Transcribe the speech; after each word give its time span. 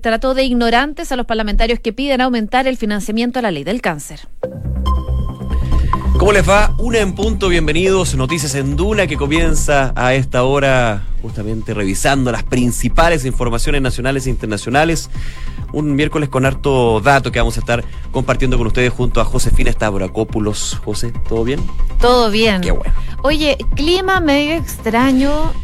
trató 0.00 0.34
de 0.34 0.44
ignorantes 0.44 1.12
a 1.12 1.16
los 1.16 1.26
parlamentarios 1.26 1.80
que 1.80 1.92
piden 1.92 2.20
aumentar 2.20 2.66
el 2.66 2.76
financiamiento 2.76 3.38
a 3.38 3.42
la 3.42 3.50
ley 3.50 3.64
del 3.64 3.80
cáncer. 3.80 4.20
¿Cómo 6.20 6.32
les 6.32 6.46
va? 6.46 6.74
Una 6.78 6.98
en 6.98 7.14
punto, 7.14 7.48
bienvenidos. 7.48 8.14
Noticias 8.14 8.54
en 8.54 8.76
Duna 8.76 9.06
que 9.06 9.16
comienza 9.16 9.94
a 9.96 10.12
esta 10.12 10.44
hora 10.44 11.04
justamente 11.22 11.72
revisando 11.72 12.30
las 12.30 12.42
principales 12.42 13.24
informaciones 13.24 13.80
nacionales 13.80 14.26
e 14.26 14.30
internacionales. 14.30 15.08
Un 15.72 15.94
miércoles 15.94 16.28
con 16.28 16.44
harto 16.44 17.00
dato 17.00 17.32
que 17.32 17.38
vamos 17.38 17.56
a 17.56 17.60
estar 17.60 17.82
compartiendo 18.10 18.58
con 18.58 18.66
ustedes 18.66 18.92
junto 18.92 19.22
a 19.22 19.24
Josefina 19.24 19.72
Stavrakopoulos. 19.72 20.78
José, 20.84 21.10
¿todo 21.26 21.42
bien? 21.42 21.60
Todo 21.98 22.30
bien. 22.30 22.60
Qué 22.60 22.72
bueno. 22.72 22.92
Oye, 23.22 23.56
clima 23.74 24.20
medio 24.20 24.56
extraño. 24.56 25.54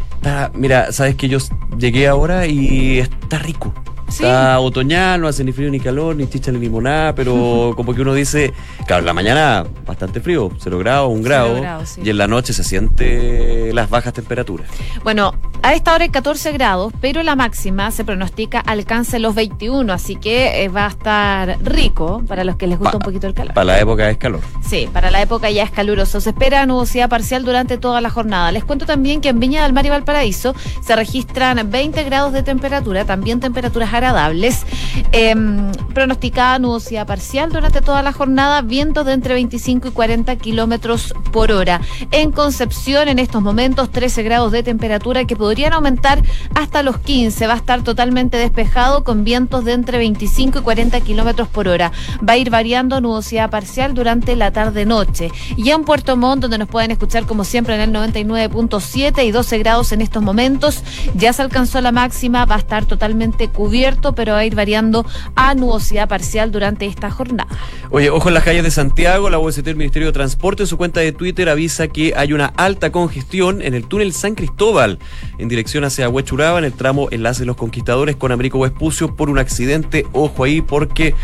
mira, 0.55 0.91
sabes 0.91 1.17
que 1.17 1.29
yo 1.29 1.37
llegué 1.77 2.09
ahora 2.09 2.47
y 2.47 3.01
está 3.01 3.39
rico. 3.39 3.75
Está 4.09 4.59
otoñal, 4.61 5.21
no 5.21 5.29
hace 5.29 5.45
ni 5.45 5.53
frío 5.53 5.71
ni 5.71 5.81
calor, 5.81 6.17
ni 6.17 6.27
chicha 6.29 6.53
ni 6.53 6.59
limonada, 6.59 7.15
pero 7.15 7.73
como 7.77 7.95
que 7.95 8.03
uno 8.03 8.15
dice, 8.15 8.53
claro, 8.87 9.01
en 9.01 9.07
la 9.07 9.13
mañana 9.13 9.67
bastante 9.87 10.21
frío, 10.21 10.51
0 10.59 10.79
grados, 10.79 11.11
1 11.13 11.23
grado, 11.23 11.63
y 12.03 12.11
en 12.11 12.19
la 12.19 12.27
noche 12.27 12.53
se 12.53 12.65
siente 12.65 13.73
las 13.73 13.91
bajas 13.91 14.13
temperaturas. 14.13 14.69
Bueno, 15.05 15.35
a 15.63 15.75
esta 15.75 15.95
hora 15.95 16.05
hay 16.05 16.11
14 16.11 16.53
grados, 16.53 16.93
pero 17.01 17.23
la 17.23 17.35
máxima 17.35 17.91
se 17.91 18.05
pronostica 18.05 18.61
alcance 18.61 19.19
los 19.19 19.35
21, 19.35 19.93
así 19.93 20.17
que 20.17 20.65
eh, 20.65 20.69
va 20.69 20.87
a 20.87 20.89
estar 20.89 21.59
rico 21.63 22.23
para 22.27 22.45
los 22.45 22.57
que 22.57 22.67
les 22.67 22.79
gusta 22.79 22.99
un 22.99 23.03
poquito 23.03 23.27
el 23.27 23.35
calor. 23.35 23.55
Para 23.55 23.65
la 23.65 23.81
época 23.81 24.09
es 24.09 24.17
calor. 24.17 24.41
Sí, 24.67 24.89
para 24.93 25.11
la 25.11 25.23
época 25.23 25.51
ya 25.51 25.65
es 25.65 25.71
caluroso. 25.71 26.21
Se 26.21 26.31
espera 26.31 26.67
nubosidad 26.67 27.09
parcial 27.09 27.45
durante 27.45 27.79
toda 27.79 28.01
la 28.01 28.11
jornada. 28.11 28.53
Les 28.53 28.65
cuento 28.65 28.87
también 28.87 29.21
que 29.21 29.29
en 29.29 29.41
Viña 29.41 29.63
del 29.63 29.73
Mar 29.73 29.85
y 29.87 29.91
Valparaíso 29.91 30.55
se 30.85 30.95
registran 30.95 31.71
20 31.71 32.05
grados 32.05 32.33
de 32.33 32.43
temperatura, 32.43 33.05
también 33.05 33.41
temperaturas 33.41 33.93
agradables. 33.97 34.65
Em, 35.13 35.73
pronosticada 35.95 36.59
nubosidad 36.59 37.07
parcial 37.07 37.51
durante 37.51 37.81
toda 37.81 38.03
la 38.03 38.13
jornada, 38.13 38.63
vientos 38.63 39.07
de 39.07 39.13
entre 39.13 39.35
25 39.35 39.89
y 39.89 39.91
40 39.91 40.37
kilómetros 40.37 41.15
por 41.33 41.53
hora. 41.53 41.81
En 42.11 42.33
Concepción, 42.33 43.09
en 43.09 43.19
estos 43.19 43.43
momentos, 43.43 43.91
13 43.91 44.23
grados 44.23 44.53
de 44.53 44.63
temperatura 44.63 45.25
que 45.25 45.37
podrían 45.37 45.73
aumentar 45.73 46.23
hasta 46.55 46.83
los 46.83 46.99
15. 46.99 47.47
Va 47.47 47.55
a 47.55 47.57
estar 47.57 47.83
totalmente 47.83 48.37
despejado 48.37 49.05
con 49.05 49.25
vientos 49.25 49.65
de 49.65 49.73
entre 49.73 49.99
25 49.99 50.59
y 50.59 50.63
40 50.63 51.01
kilómetros 51.01 51.49
por 51.49 51.69
hora. 51.69 51.93
Va 52.27 52.35
a 52.35 52.37
ir 52.37 52.51
variando 52.51 53.01
nubosidad 53.01 53.51
parcial 53.51 53.95
durante 53.95 54.37
la 54.37 54.51
tarde-noche. 54.51 55.31
Y 55.57 55.71
en 55.71 55.85
Puerto 55.85 56.17
Montt, 56.17 56.43
donde 56.43 56.59
nos 56.59 56.69
pueden 56.69 56.91
escuchar 56.91 57.25
como 57.25 57.45
siempre 57.45 57.75
en 57.75 57.81
el 57.81 57.93
99.7 57.93 59.25
y 59.25 59.31
12 59.31 59.59
grados 59.59 59.93
en 59.93 60.03
estos 60.03 60.23
momentos, 60.23 60.83
ya 61.15 61.33
se 61.33 61.43
alcanzó 61.43 61.81
la 61.81 61.93
máxima, 61.93 62.45
va 62.45 62.57
a 62.57 62.59
estar 62.59 62.85
totalmente 62.85 63.49
cubierto 63.49 63.86
pero 64.15 64.33
va 64.33 64.39
a 64.39 64.45
ir 64.45 64.55
variando 64.55 65.07
a 65.35 65.55
nubosidad 65.55 66.09
parcial 66.09 66.51
durante 66.51 66.87
esta 66.87 67.11
jornada. 67.11 67.49
Oye, 67.91 68.11
ojo 68.11 68.29
en 68.29 68.35
las 68.35 68.45
calles 68.45 68.65
de 68.65 68.71
Santiago, 68.71 69.31
la 69.31 69.39
UST 69.39 69.61
del 69.61 69.77
Ministerio 69.77 70.09
de 70.09 70.13
Transporte 70.13 70.65
en 70.65 70.67
su 70.67 70.77
cuenta 70.77 71.01
de 71.01 71.13
Twitter 71.13 71.49
avisa 71.49 71.89
que 71.89 72.13
hay 72.17 72.33
una 72.33 72.47
alta 72.57 72.91
congestión 72.91 73.63
en 73.63 73.75
el 73.75 73.87
túnel 73.87 74.13
San 74.13 74.35
Cristóbal 74.35 74.99
en 75.39 75.49
dirección 75.49 75.85
hacia 75.85 76.09
Huechuraba 76.09 76.59
en 76.59 76.65
el 76.65 76.73
tramo 76.73 77.09
Enlace 77.11 77.41
de 77.41 77.47
los 77.47 77.57
Conquistadores 77.57 78.17
con 78.17 78.33
Américo 78.33 78.61
Vespucio 78.61 79.15
por 79.15 79.31
un 79.31 79.39
accidente. 79.39 80.07
Ojo 80.13 80.45
ahí 80.45 80.61
porque 80.61 81.15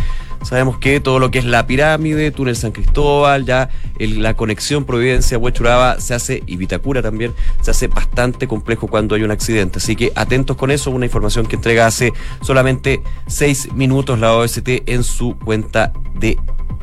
Sabemos 0.42 0.78
que 0.78 1.00
todo 1.00 1.18
lo 1.18 1.30
que 1.30 1.38
es 1.38 1.44
la 1.44 1.66
pirámide, 1.66 2.30
túnel 2.30 2.56
San 2.56 2.72
Cristóbal, 2.72 3.44
ya 3.44 3.70
la 3.98 4.34
conexión 4.34 4.84
Providencia-Huechuraba 4.84 6.00
se 6.00 6.14
hace, 6.14 6.42
y 6.46 6.56
Vitacura 6.56 7.02
también, 7.02 7.32
se 7.60 7.70
hace 7.70 7.88
bastante 7.88 8.48
complejo 8.48 8.88
cuando 8.88 9.14
hay 9.14 9.22
un 9.22 9.30
accidente. 9.30 9.78
Así 9.78 9.96
que 9.96 10.12
atentos 10.14 10.56
con 10.56 10.70
eso, 10.70 10.90
una 10.90 11.06
información 11.06 11.46
que 11.46 11.56
entrega 11.56 11.86
hace 11.86 12.12
solamente 12.42 13.02
seis 13.26 13.72
minutos 13.72 14.18
la 14.18 14.34
OST 14.34 14.68
en 14.86 15.04
su 15.04 15.38
cuenta 15.38 15.92
de 16.14 16.38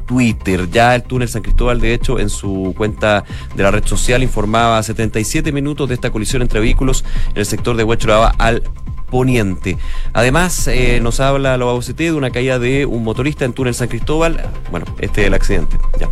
Twitter. 0.09 0.67
Ya 0.71 0.95
el 0.95 1.03
túnel 1.03 1.29
San 1.29 1.43
Cristóbal, 1.43 1.79
de 1.79 1.93
hecho, 1.93 2.19
en 2.19 2.29
su 2.29 2.73
cuenta 2.75 3.23
de 3.55 3.61
la 3.61 3.69
red 3.69 3.85
social 3.85 4.23
informaba 4.23 4.81
77 4.81 5.51
minutos 5.51 5.87
de 5.87 5.95
esta 5.95 6.09
colisión 6.09 6.41
entre 6.41 6.59
vehículos 6.59 7.05
en 7.29 7.37
el 7.37 7.45
sector 7.45 7.77
de 7.77 7.83
Huechuraba 7.83 8.33
al 8.39 8.63
poniente. 9.09 9.77
Además, 10.13 10.67
eh, 10.67 10.99
nos 11.01 11.19
habla 11.19 11.57
la 11.57 11.65
OCT 11.65 11.97
de 11.97 12.13
una 12.13 12.31
caída 12.31 12.59
de 12.59 12.85
un 12.85 13.03
motorista 13.03 13.45
en 13.45 13.53
túnel 13.53 13.75
San 13.75 13.87
Cristóbal. 13.87 14.49
Bueno, 14.71 14.85
este 14.99 15.21
es 15.21 15.27
el 15.27 15.33
accidente. 15.33 15.77
Ya 15.99 16.09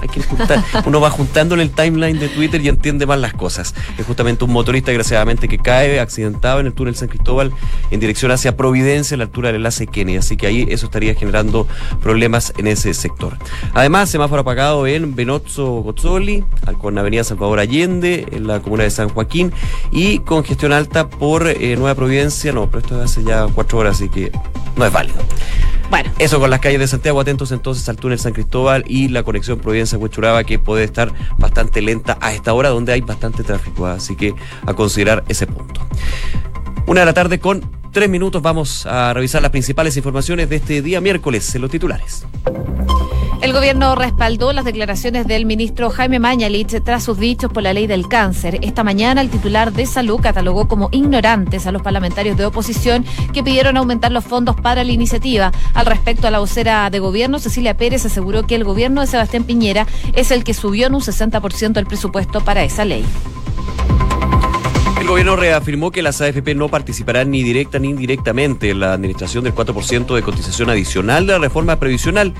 hay 0.00 0.08
que 0.08 0.22
juntar. 0.22 0.64
Uno 0.86 1.00
va 1.00 1.10
juntando 1.10 1.54
en 1.54 1.60
el 1.60 1.70
timeline 1.70 2.18
de 2.18 2.28
Twitter 2.28 2.60
y 2.60 2.68
entiende 2.68 3.06
más 3.06 3.18
las 3.18 3.32
cosas. 3.34 3.74
Es 3.96 4.06
justamente 4.06 4.44
un 4.44 4.52
motorista, 4.52 4.90
desgraciadamente, 4.90 5.48
que 5.48 5.58
cae 5.58 6.00
accidentado 6.00 6.60
en 6.60 6.66
el 6.66 6.72
túnel 6.72 6.96
San 6.96 7.08
Cristóbal 7.08 7.52
en 7.90 8.00
dirección 8.00 8.30
hacia 8.30 8.56
Providencia, 8.56 9.14
a 9.14 9.18
la 9.18 9.24
altura 9.24 9.48
del 9.48 9.56
enlace 9.56 9.86
Kennedy. 9.86 10.18
Así 10.18 10.36
que 10.36 10.46
ahí 10.46 10.66
eso 10.70 10.86
estaría 10.86 11.14
generando 11.14 11.66
problemas 12.02 12.52
en 12.58 12.66
ese 12.66 12.94
sector. 12.94 13.36
Además, 13.74 14.10
semáforo 14.10 14.42
apagado 14.42 14.86
en 14.86 15.14
Benozzo 15.14 15.82
Gozzoli, 15.82 16.44
con 16.80 16.98
Avenida 16.98 17.24
Salvador 17.24 17.60
Allende, 17.60 18.26
en 18.32 18.46
la 18.46 18.60
comuna 18.60 18.84
de 18.84 18.90
San 18.90 19.08
Joaquín, 19.08 19.52
y 19.90 20.20
congestión 20.20 20.72
alta 20.72 21.08
por 21.08 21.46
eh, 21.48 21.76
Nueva 21.76 21.94
Providencia. 21.94 22.52
No, 22.52 22.66
pero 22.66 22.80
esto 22.80 23.00
hace 23.00 23.24
ya 23.24 23.46
cuatro 23.54 23.78
horas, 23.78 23.96
así 23.96 24.08
que 24.08 24.32
no 24.76 24.84
es 24.84 24.92
válido. 24.92 25.18
Bueno. 25.90 26.10
Eso 26.18 26.38
con 26.38 26.50
las 26.50 26.60
calles 26.60 26.80
de 26.80 26.86
Santiago, 26.86 27.20
atentos 27.20 27.52
entonces 27.52 27.88
al 27.88 27.96
túnel 27.96 28.18
San 28.18 28.32
Cristóbal 28.32 28.84
y 28.86 29.08
la 29.08 29.22
conexión 29.22 29.58
Providencia-Huechuraba 29.58 30.44
que 30.44 30.58
puede 30.58 30.84
estar 30.84 31.12
bastante 31.38 31.80
lenta 31.80 32.18
a 32.20 32.32
esta 32.32 32.52
hora 32.52 32.68
donde 32.68 32.92
hay 32.92 33.00
bastante 33.00 33.42
tráfico, 33.42 33.86
así 33.86 34.16
que 34.16 34.34
a 34.66 34.74
considerar 34.74 35.24
ese 35.28 35.46
punto. 35.46 35.80
Una 36.86 37.00
de 37.00 37.06
la 37.06 37.14
tarde 37.14 37.38
con 37.38 37.77
tres 37.98 38.08
minutos 38.08 38.40
vamos 38.40 38.86
a 38.86 39.12
revisar 39.12 39.42
las 39.42 39.50
principales 39.50 39.96
informaciones 39.96 40.48
de 40.48 40.54
este 40.54 40.82
día 40.82 41.00
miércoles 41.00 41.52
en 41.56 41.62
los 41.62 41.68
titulares. 41.68 42.24
El 43.42 43.52
gobierno 43.52 43.96
respaldó 43.96 44.52
las 44.52 44.64
declaraciones 44.64 45.26
del 45.26 45.46
ministro 45.46 45.90
Jaime 45.90 46.20
Mañalich 46.20 46.80
tras 46.84 47.02
sus 47.02 47.18
dichos 47.18 47.52
por 47.52 47.64
la 47.64 47.72
ley 47.72 47.88
del 47.88 48.06
cáncer. 48.06 48.60
Esta 48.62 48.84
mañana 48.84 49.20
el 49.20 49.30
titular 49.30 49.72
de 49.72 49.84
salud 49.84 50.20
catalogó 50.20 50.68
como 50.68 50.90
ignorantes 50.92 51.66
a 51.66 51.72
los 51.72 51.82
parlamentarios 51.82 52.36
de 52.36 52.46
oposición 52.46 53.04
que 53.32 53.42
pidieron 53.42 53.76
aumentar 53.76 54.12
los 54.12 54.22
fondos 54.22 54.54
para 54.54 54.84
la 54.84 54.92
iniciativa. 54.92 55.50
Al 55.74 55.86
respecto 55.86 56.28
a 56.28 56.30
la 56.30 56.38
vocera 56.38 56.90
de 56.90 57.00
gobierno, 57.00 57.40
Cecilia 57.40 57.76
Pérez 57.76 58.06
aseguró 58.06 58.46
que 58.46 58.54
el 58.54 58.62
gobierno 58.62 59.00
de 59.00 59.08
Sebastián 59.08 59.42
Piñera 59.42 59.88
es 60.14 60.30
el 60.30 60.44
que 60.44 60.54
subió 60.54 60.86
en 60.86 60.94
un 60.94 61.00
60% 61.00 61.78
el 61.78 61.86
presupuesto 61.86 62.42
para 62.42 62.62
esa 62.62 62.84
ley. 62.84 63.04
El 65.08 65.12
gobierno 65.12 65.36
reafirmó 65.36 65.90
que 65.90 66.02
las 66.02 66.20
AFP 66.20 66.54
no 66.54 66.68
participarán 66.68 67.30
ni 67.30 67.42
directa 67.42 67.78
ni 67.78 67.88
indirectamente 67.88 68.68
en 68.68 68.80
la 68.80 68.92
administración 68.92 69.42
del 69.42 69.54
4% 69.54 70.14
de 70.14 70.20
cotización 70.20 70.68
adicional 70.68 71.26
de 71.26 71.32
la 71.32 71.38
reforma 71.38 71.76
previsional. 71.76 72.34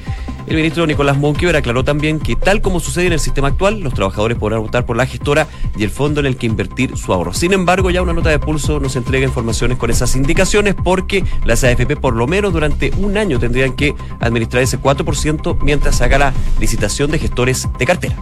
El 0.47 0.57
ministro 0.57 0.87
Nicolás 0.87 1.17
Monkever 1.17 1.57
aclaró 1.57 1.83
también 1.83 2.21
que 2.21 2.37
tal 2.37 2.61
como 2.61 2.79
sucede 2.79 3.07
en 3.07 3.15
el 3.15 3.21
sistema 3.21 3.49
actual, 3.49 3.81
los 3.81 3.95
trabajadores 3.95 4.37
podrán 4.37 4.61
votar 4.61 4.85
por 4.85 4.99
la 4.99 5.07
gestora 5.07 5.49
y 5.79 5.83
el 5.83 5.89
fondo 5.89 6.21
en 6.21 6.27
el 6.27 6.37
que 6.37 6.45
invertir 6.45 6.95
su 6.99 7.11
ahorro. 7.15 7.33
Sin 7.33 7.55
embargo, 7.55 7.89
ya 7.89 8.03
una 8.03 8.13
nota 8.13 8.29
de 8.29 8.39
pulso 8.39 8.79
nos 8.81 8.97
entrega 8.97 9.25
informaciones 9.25 9.79
con 9.79 9.91
esas 9.91 10.15
indicaciones 10.15 10.75
porque 10.75 11.25
las 11.47 11.65
AFP 11.65 11.97
por 11.97 12.17
lo 12.17 12.27
menos 12.27 12.53
durante 12.53 12.93
un 12.99 13.17
año 13.17 13.39
tendrían 13.39 13.73
que 13.77 13.95
administrar 14.21 14.63
ese 14.63 14.79
4% 14.79 15.57
mientras 15.63 16.03
haga 16.03 16.19
la 16.19 16.35
licitación 16.61 17.11
de 17.11 17.19
gestores 17.19 17.67
de 17.79 17.87
cartera. 17.87 18.17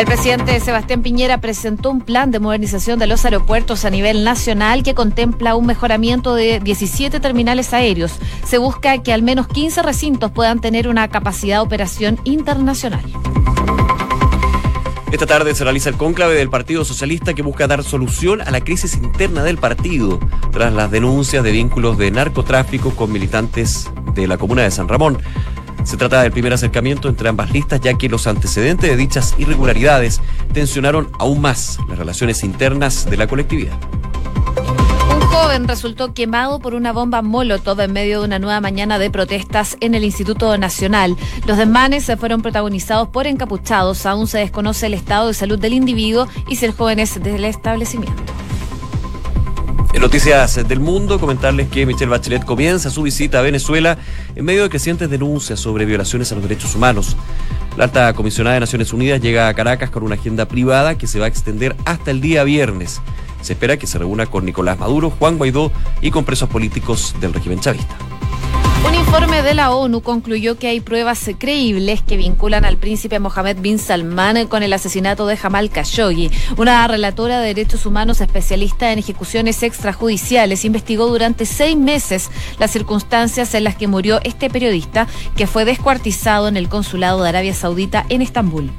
El 0.00 0.06
presidente 0.06 0.58
Sebastián 0.60 1.02
Piñera 1.02 1.42
presentó 1.42 1.90
un 1.90 2.00
plan 2.00 2.30
de 2.30 2.38
modernización 2.38 2.98
de 2.98 3.06
los 3.06 3.26
aeropuertos 3.26 3.84
a 3.84 3.90
nivel 3.90 4.24
nacional 4.24 4.82
que 4.82 4.94
contempla 4.94 5.56
un 5.56 5.66
mejoramiento 5.66 6.34
de 6.34 6.58
17 6.58 7.20
terminales 7.20 7.74
aéreos. 7.74 8.14
Se 8.46 8.56
busca 8.56 9.02
que 9.02 9.12
al 9.12 9.22
menos 9.22 9.46
15 9.46 9.82
recintos 9.82 10.30
puedan 10.30 10.62
tener 10.62 10.88
una 10.88 11.08
capacidad 11.08 11.56
de 11.56 11.60
operación 11.60 12.18
internacional. 12.24 13.04
Esta 15.12 15.26
tarde 15.26 15.54
se 15.54 15.64
realiza 15.64 15.90
el 15.90 15.96
cónclave 15.98 16.34
del 16.34 16.48
Partido 16.48 16.82
Socialista 16.86 17.34
que 17.34 17.42
busca 17.42 17.66
dar 17.66 17.84
solución 17.84 18.40
a 18.40 18.50
la 18.50 18.62
crisis 18.62 18.94
interna 18.94 19.44
del 19.44 19.58
partido 19.58 20.18
tras 20.50 20.72
las 20.72 20.90
denuncias 20.90 21.44
de 21.44 21.52
vínculos 21.52 21.98
de 21.98 22.10
narcotráfico 22.10 22.92
con 22.96 23.12
militantes 23.12 23.90
de 24.14 24.26
la 24.26 24.38
comuna 24.38 24.62
de 24.62 24.70
San 24.70 24.88
Ramón. 24.88 25.18
Se 25.84 25.96
trata 25.96 26.22
del 26.22 26.32
primer 26.32 26.52
acercamiento 26.52 27.08
entre 27.08 27.28
ambas 27.28 27.50
listas, 27.50 27.80
ya 27.80 27.94
que 27.94 28.08
los 28.08 28.26
antecedentes 28.26 28.90
de 28.90 28.96
dichas 28.96 29.34
irregularidades 29.38 30.20
tensionaron 30.52 31.10
aún 31.18 31.40
más 31.40 31.78
las 31.88 31.98
relaciones 31.98 32.44
internas 32.44 33.08
de 33.08 33.16
la 33.16 33.26
colectividad. 33.26 33.78
Un 35.14 35.20
joven 35.22 35.66
resultó 35.66 36.14
quemado 36.14 36.60
por 36.60 36.74
una 36.74 36.92
bomba 36.92 37.22
Molotov 37.22 37.80
en 37.80 37.92
medio 37.92 38.20
de 38.20 38.26
una 38.26 38.38
nueva 38.38 38.60
mañana 38.60 38.98
de 38.98 39.10
protestas 39.10 39.76
en 39.80 39.94
el 39.94 40.04
Instituto 40.04 40.56
Nacional. 40.58 41.16
Los 41.46 41.58
desmanes 41.58 42.04
se 42.04 42.16
fueron 42.16 42.42
protagonizados 42.42 43.08
por 43.08 43.26
encapuchados. 43.26 44.06
Aún 44.06 44.26
se 44.26 44.38
desconoce 44.38 44.86
el 44.86 44.94
estado 44.94 45.28
de 45.28 45.34
salud 45.34 45.58
del 45.58 45.72
individuo 45.72 46.28
y 46.48 46.56
si 46.56 46.66
el 46.66 46.72
joven 46.72 47.00
es 47.00 47.20
del 47.22 47.44
establecimiento. 47.44 48.39
En 49.92 50.02
noticias 50.02 50.68
del 50.68 50.78
mundo, 50.78 51.18
comentarles 51.18 51.68
que 51.68 51.84
Michelle 51.84 52.10
Bachelet 52.10 52.44
comienza 52.44 52.90
su 52.90 53.02
visita 53.02 53.40
a 53.40 53.42
Venezuela 53.42 53.98
en 54.36 54.44
medio 54.44 54.62
de 54.62 54.70
crecientes 54.70 55.10
denuncias 55.10 55.58
sobre 55.58 55.84
violaciones 55.84 56.30
a 56.30 56.36
los 56.36 56.44
derechos 56.44 56.76
humanos. 56.76 57.16
La 57.76 57.84
alta 57.84 58.12
comisionada 58.14 58.54
de 58.54 58.60
Naciones 58.60 58.92
Unidas 58.92 59.20
llega 59.20 59.48
a 59.48 59.54
Caracas 59.54 59.90
con 59.90 60.04
una 60.04 60.14
agenda 60.14 60.46
privada 60.46 60.96
que 60.96 61.08
se 61.08 61.18
va 61.18 61.24
a 61.24 61.28
extender 61.28 61.74
hasta 61.84 62.12
el 62.12 62.20
día 62.20 62.44
viernes. 62.44 63.00
Se 63.42 63.54
espera 63.54 63.78
que 63.78 63.88
se 63.88 63.98
reúna 63.98 64.26
con 64.26 64.44
Nicolás 64.44 64.78
Maduro, 64.78 65.10
Juan 65.10 65.38
Guaidó 65.38 65.72
y 66.00 66.12
con 66.12 66.24
presos 66.24 66.48
políticos 66.48 67.14
del 67.20 67.34
régimen 67.34 67.58
chavista. 67.58 68.09
Un 68.86 68.94
informe 68.94 69.42
de 69.42 69.54
la 69.54 69.72
ONU 69.72 70.00
concluyó 70.00 70.56
que 70.56 70.68
hay 70.68 70.80
pruebas 70.80 71.28
creíbles 71.38 72.02
que 72.02 72.16
vinculan 72.16 72.64
al 72.64 72.76
príncipe 72.76 73.18
Mohammed 73.18 73.58
bin 73.60 73.78
Salman 73.78 74.46
con 74.46 74.62
el 74.62 74.72
asesinato 74.72 75.26
de 75.26 75.36
Jamal 75.36 75.70
Khashoggi. 75.70 76.30
Una 76.56 76.86
relatora 76.88 77.40
de 77.40 77.48
derechos 77.48 77.84
humanos 77.86 78.20
especialista 78.20 78.92
en 78.92 78.98
ejecuciones 78.98 79.62
extrajudiciales 79.62 80.64
investigó 80.64 81.06
durante 81.08 81.44
seis 81.44 81.76
meses 81.76 82.30
las 82.58 82.70
circunstancias 82.70 83.54
en 83.54 83.64
las 83.64 83.76
que 83.76 83.86
murió 83.86 84.20
este 84.24 84.48
periodista 84.48 85.06
que 85.36 85.46
fue 85.46 85.64
descuartizado 85.64 86.48
en 86.48 86.56
el 86.56 86.68
consulado 86.68 87.22
de 87.22 87.28
Arabia 87.28 87.54
Saudita 87.54 88.06
en 88.08 88.22
Estambul. 88.22 88.70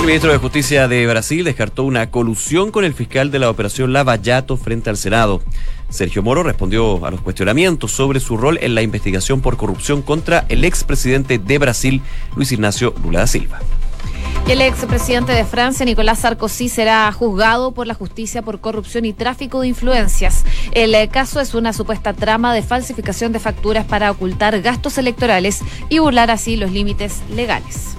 El 0.00 0.06
ministro 0.06 0.30
de 0.30 0.38
Justicia 0.38 0.86
de 0.86 1.04
Brasil 1.04 1.42
descartó 1.42 1.82
una 1.82 2.12
colusión 2.12 2.70
con 2.70 2.84
el 2.84 2.94
fiscal 2.94 3.32
de 3.32 3.40
la 3.40 3.50
operación 3.50 3.92
Lavallato 3.92 4.56
frente 4.56 4.88
al 4.88 4.96
Senado. 4.96 5.42
Sergio 5.88 6.22
Moro 6.22 6.42
respondió 6.42 7.04
a 7.04 7.10
los 7.10 7.20
cuestionamientos 7.20 7.92
sobre 7.92 8.20
su 8.20 8.36
rol 8.36 8.58
en 8.60 8.74
la 8.74 8.82
investigación 8.82 9.40
por 9.40 9.56
corrupción 9.56 10.02
contra 10.02 10.44
el 10.48 10.64
expresidente 10.64 11.38
de 11.38 11.58
Brasil, 11.58 12.02
Luis 12.34 12.52
Ignacio 12.52 12.94
Lula 13.02 13.20
da 13.20 13.26
Silva. 13.26 13.60
El 14.48 14.60
expresidente 14.60 15.32
de 15.32 15.44
Francia, 15.44 15.84
Nicolás 15.84 16.20
Sarkozy, 16.20 16.68
será 16.68 17.10
juzgado 17.10 17.72
por 17.72 17.88
la 17.88 17.94
justicia 17.94 18.42
por 18.42 18.60
corrupción 18.60 19.04
y 19.04 19.12
tráfico 19.12 19.60
de 19.60 19.68
influencias. 19.68 20.44
El 20.70 20.94
eh, 20.94 21.08
caso 21.08 21.40
es 21.40 21.52
una 21.54 21.72
supuesta 21.72 22.12
trama 22.12 22.54
de 22.54 22.62
falsificación 22.62 23.32
de 23.32 23.40
facturas 23.40 23.84
para 23.86 24.08
ocultar 24.08 24.60
gastos 24.62 24.98
electorales 24.98 25.62
y 25.88 25.98
burlar 25.98 26.30
así 26.30 26.54
los 26.54 26.70
límites 26.70 27.22
legales. 27.28 27.96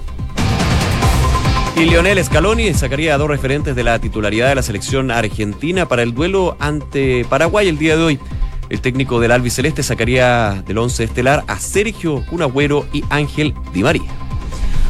Y 1.77 1.85
Lionel 1.85 2.23
Scaloni 2.23 2.73
sacaría 2.73 3.13
a 3.13 3.19
dos 3.19 3.27
referentes 3.27 3.75
de 3.75 3.83
la 3.83 3.99
titularidad 3.99 4.49
de 4.49 4.55
la 4.55 4.63
selección 4.63 5.11
argentina 5.11 5.87
para 5.87 6.01
el 6.01 6.15
duelo 6.15 6.57
ante 6.59 7.23
Paraguay 7.25 7.67
el 7.67 7.77
día 7.77 7.95
de 7.95 8.03
hoy. 8.03 8.19
El 8.69 8.81
técnico 8.81 9.19
del 9.19 9.31
albiceleste 9.31 9.83
sacaría 9.83 10.63
del 10.65 10.79
once 10.79 11.03
estelar 11.03 11.43
a 11.45 11.59
Sergio 11.59 12.25
Cunagüero 12.25 12.87
y 12.91 13.03
Ángel 13.11 13.53
Di 13.73 13.83
María. 13.83 14.26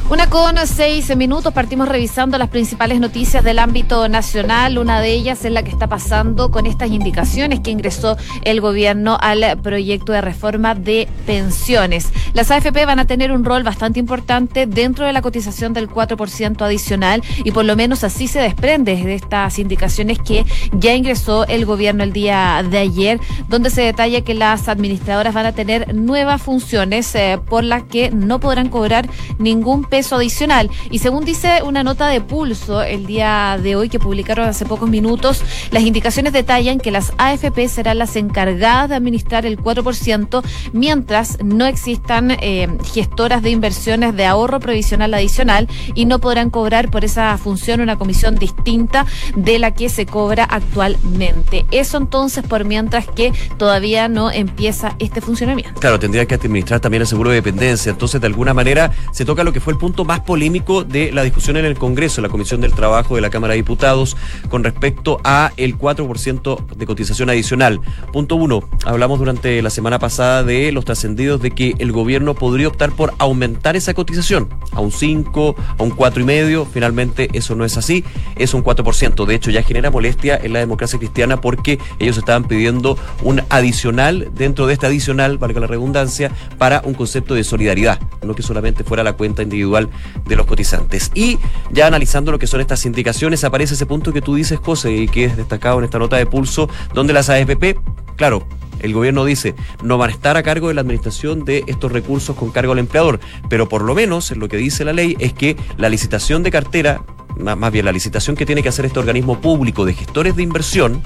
Una 0.09 0.30
con 0.30 0.56
seis 0.65 1.13
minutos, 1.18 1.51
partimos 1.51 1.89
revisando 1.89 2.38
las 2.38 2.48
principales 2.48 3.01
noticias 3.01 3.44
del 3.44 3.59
ámbito 3.59 4.07
nacional. 4.07 4.77
Una 4.77 5.01
de 5.01 5.12
ellas 5.12 5.44
es 5.44 5.51
la 5.51 5.63
que 5.63 5.69
está 5.69 5.88
pasando 5.88 6.50
con 6.50 6.65
estas 6.65 6.92
indicaciones 6.92 7.59
que 7.59 7.71
ingresó 7.71 8.15
el 8.44 8.62
gobierno 8.62 9.18
al 9.19 9.59
proyecto 9.62 10.13
de 10.13 10.21
reforma 10.21 10.75
de 10.75 11.09
pensiones. 11.25 12.07
Las 12.33 12.51
AFP 12.51 12.86
van 12.86 13.00
a 13.00 13.06
tener 13.06 13.33
un 13.33 13.44
rol 13.44 13.63
bastante 13.63 14.00
importante 14.00 14.65
dentro 14.65 15.06
de 15.06 15.12
la 15.12 15.21
cotización 15.21 15.74
del 15.74 15.89
4% 15.89 16.62
adicional 16.62 17.21
y 17.44 17.51
por 17.51 17.65
lo 17.65 17.75
menos 17.75 18.06
así 18.06 18.30
se 18.30 18.39
desprende 18.39 18.95
de 18.95 19.15
estas 19.15 19.59
indicaciones 19.59 20.19
que 20.19 20.45
ya 20.71 20.95
ingresó 20.95 21.45
el 21.48 21.65
gobierno 21.65 22.06
el 22.06 22.13
día 22.13 22.63
de 22.63 22.77
ayer, 22.77 23.19
donde 23.50 23.69
se 23.69 23.81
detalla 23.81 24.21
que 24.21 24.36
las 24.36 24.69
administradoras 24.69 25.33
van 25.33 25.48
a 25.48 25.51
tener 25.51 25.94
nuevas 25.94 26.42
funciones 26.42 27.13
eh, 27.15 27.39
por 27.50 27.65
las 27.65 27.83
que 27.83 28.09
no 28.09 28.39
podrán 28.39 28.69
cobrar 28.69 29.09
ningún 29.38 29.83
peso 29.98 30.16
adicional. 30.16 30.70
Y 30.92 31.00
según 31.00 31.26
dice 31.26 31.64
una 31.64 31.84
nota 31.84 32.08
de 32.08 32.22
pulso 32.22 32.84
el 32.84 33.08
día 33.08 33.58
de 33.60 33.76
hoy 33.76 33.90
que 33.90 33.98
publicaron 33.98 34.48
hace 34.48 34.64
pocos 34.64 34.88
minutos, 34.88 35.42
las 35.72 35.82
indicaciones 35.82 36.34
detallan 36.34 36.80
que 36.80 36.92
las 36.92 37.14
AFP 37.18 37.68
serán 37.68 37.98
las 37.98 38.16
encargadas 38.16 38.90
de 38.90 38.96
administrar 38.96 39.48
el 39.48 39.58
4% 39.58 40.44
mientras 40.72 41.40
no 41.44 41.66
existan 41.66 42.30
eh, 42.30 42.68
gestoras 42.94 43.42
de 43.42 43.50
inversiones 43.50 44.16
de 44.16 44.28
ahorro 44.28 44.60
provisional 44.60 45.16
adicional 45.16 45.68
y 45.96 46.06
no 46.06 46.20
podrán 46.20 46.52
cobrar 46.52 46.92
por 46.92 47.04
esa 47.04 47.36
función 47.40 47.82
una 47.82 47.98
comisión 47.98 48.36
distinta 48.36 49.08
de 49.36 49.58
la 49.58 49.74
que 49.74 49.90
se 49.90 50.06
cobra 50.06 50.44
actualmente. 50.44 51.66
Eso 51.72 51.98
entonces 51.98 52.46
por 52.46 52.66
mientras 52.66 53.08
que 53.08 53.34
todavía 53.58 54.10
no 54.10 54.30
empieza 54.30 54.96
este 55.00 55.22
funcionamiento. 55.22 55.80
Claro, 55.80 55.98
tendría 55.98 56.28
que 56.28 56.36
administrar 56.36 56.82
también 56.82 57.02
el 57.02 57.08
seguro 57.08 57.32
de 57.32 57.38
dependencia. 57.38 57.90
Entonces, 57.90 58.22
de 58.22 58.28
alguna 58.28 58.54
manera, 58.54 58.92
se 59.12 59.26
toca 59.26 59.44
lo 59.44 59.52
que 59.52 59.60
fue 59.60 59.74
el 59.74 59.80
punto 59.80 59.87
más 59.88 60.19
polémico 60.19 60.84
de 60.84 61.12
la 61.12 61.24
discusión 61.24 61.57
en 61.57 61.66
el 61.66 61.78
Congreso, 61.78 62.22
la 62.22 62.30
Comisión 62.30 62.62
del 62.62 62.74
Trabajo 62.74 63.16
de 63.16 63.22
la 63.22 63.30
Cámara 63.30 63.54
de 63.54 63.57
Diputados, 63.57 64.18
con 64.50 64.63
respecto 64.63 65.19
a 65.24 65.51
el 65.57 65.78
4% 65.78 66.68
de 66.75 66.86
cotización 66.86 67.30
adicional. 67.30 67.80
Punto 68.12 68.36
uno, 68.36 68.68
hablamos 68.86 69.19
durante 69.19 69.62
la 69.62 69.69
semana 69.69 69.98
pasada 69.98 70.44
de 70.44 70.72
los 70.72 70.86
trascendidos 70.86 71.42
de 71.42 71.51
que 71.51 71.75
el 71.80 71.92
gobierno 71.92 72.36
podría 72.36 72.68
optar 72.68 72.92
por 72.92 73.13
aumentar 73.18 73.75
esa 73.75 73.94
cotización 73.94 74.50
a 74.72 74.81
un 74.81 74.92
5, 74.92 75.56
a 75.78 75.84
un 75.84 75.92
4,5. 75.92 76.68
Finalmente, 76.72 77.30
eso 77.33 77.56
no 77.56 77.66
es 77.66 77.78
así, 77.78 78.04
es 78.36 78.54
un 78.54 78.63
4%. 78.63 79.25
De 79.25 79.36
hecho, 79.36 79.51
ya 79.51 79.63
genera 79.63 79.90
molestia 79.90 80.38
en 80.42 80.54
la 80.54 80.60
democracia 80.60 81.00
cristiana 81.00 81.40
porque 81.40 81.80
ellos 82.00 82.18
estaban 82.18 82.44
pidiendo 82.44 82.98
un 83.24 83.42
adicional 83.50 84.30
dentro 84.33 84.68
de 84.68 84.74
este 84.74 84.86
adicional, 84.86 85.38
valga 85.38 85.62
la 85.62 85.68
redundancia, 85.68 86.31
para 86.57 86.81
un 86.83 86.94
concepto 86.94 87.33
de 87.33 87.44
solidaridad, 87.44 88.00
no 88.22 88.36
que 88.36 88.44
solamente 88.44 88.83
fuera 88.83 89.04
la 89.04 89.13
cuenta 89.13 89.44
individual 89.44 89.77
de 89.82 90.36
los 90.36 90.46
cotizantes. 90.46 91.12
Y 91.14 91.40
ya 91.72 91.88
analizando 91.88 92.32
lo 92.32 92.40
que 92.40 92.48
son 92.48 92.62
estas 92.62 92.86
indicaciones, 92.86 93.44
aparece 93.44 93.76
ese 93.76 93.86
punto 93.86 94.14
que 94.14 94.22
tú 94.22 94.36
dices, 94.36 94.60
José, 94.62 94.92
y 94.92 95.08
que 95.08 95.26
es 95.26 95.38
destacado 95.38 95.80
en 95.80 95.86
esta 95.86 96.00
nota 96.00 96.18
de 96.18 96.26
pulso, 96.26 96.70
donde 96.94 97.14
las 97.14 97.30
AFP, 97.30 97.78
claro, 98.16 98.48
el 98.80 98.94
gobierno 98.94 99.26
dice 99.26 99.56
no 99.82 99.98
van 99.98 100.10
a 100.10 100.14
estar 100.14 100.38
a 100.38 100.44
cargo 100.44 100.68
de 100.68 100.74
la 100.74 100.82
administración 100.82 101.46
de 101.46 101.64
estos 101.68 101.92
recursos 101.92 102.36
con 102.36 102.52
cargo 102.52 102.74
al 102.74 102.80
empleador, 102.80 103.20
pero 103.50 103.68
por 103.70 103.84
lo 103.84 103.96
menos 103.96 104.32
lo 104.32 104.48
que 104.48 104.58
dice 104.58 104.86
la 104.86 104.94
ley 104.94 105.16
es 105.20 105.34
que 105.34 105.58
la 105.78 105.90
licitación 105.90 106.44
de 106.44 106.52
cartera, 106.52 107.02
más 107.38 107.72
bien 107.72 107.86
la 107.86 107.92
licitación 107.92 108.36
que 108.36 108.46
tiene 108.46 108.64
que 108.64 108.70
hacer 108.70 108.86
este 108.86 109.00
organismo 109.00 109.40
público 109.42 109.86
de 109.86 109.94
gestores 109.94 110.36
de 110.36 110.44
inversión, 110.44 111.02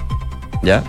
¿ya? 0.62 0.84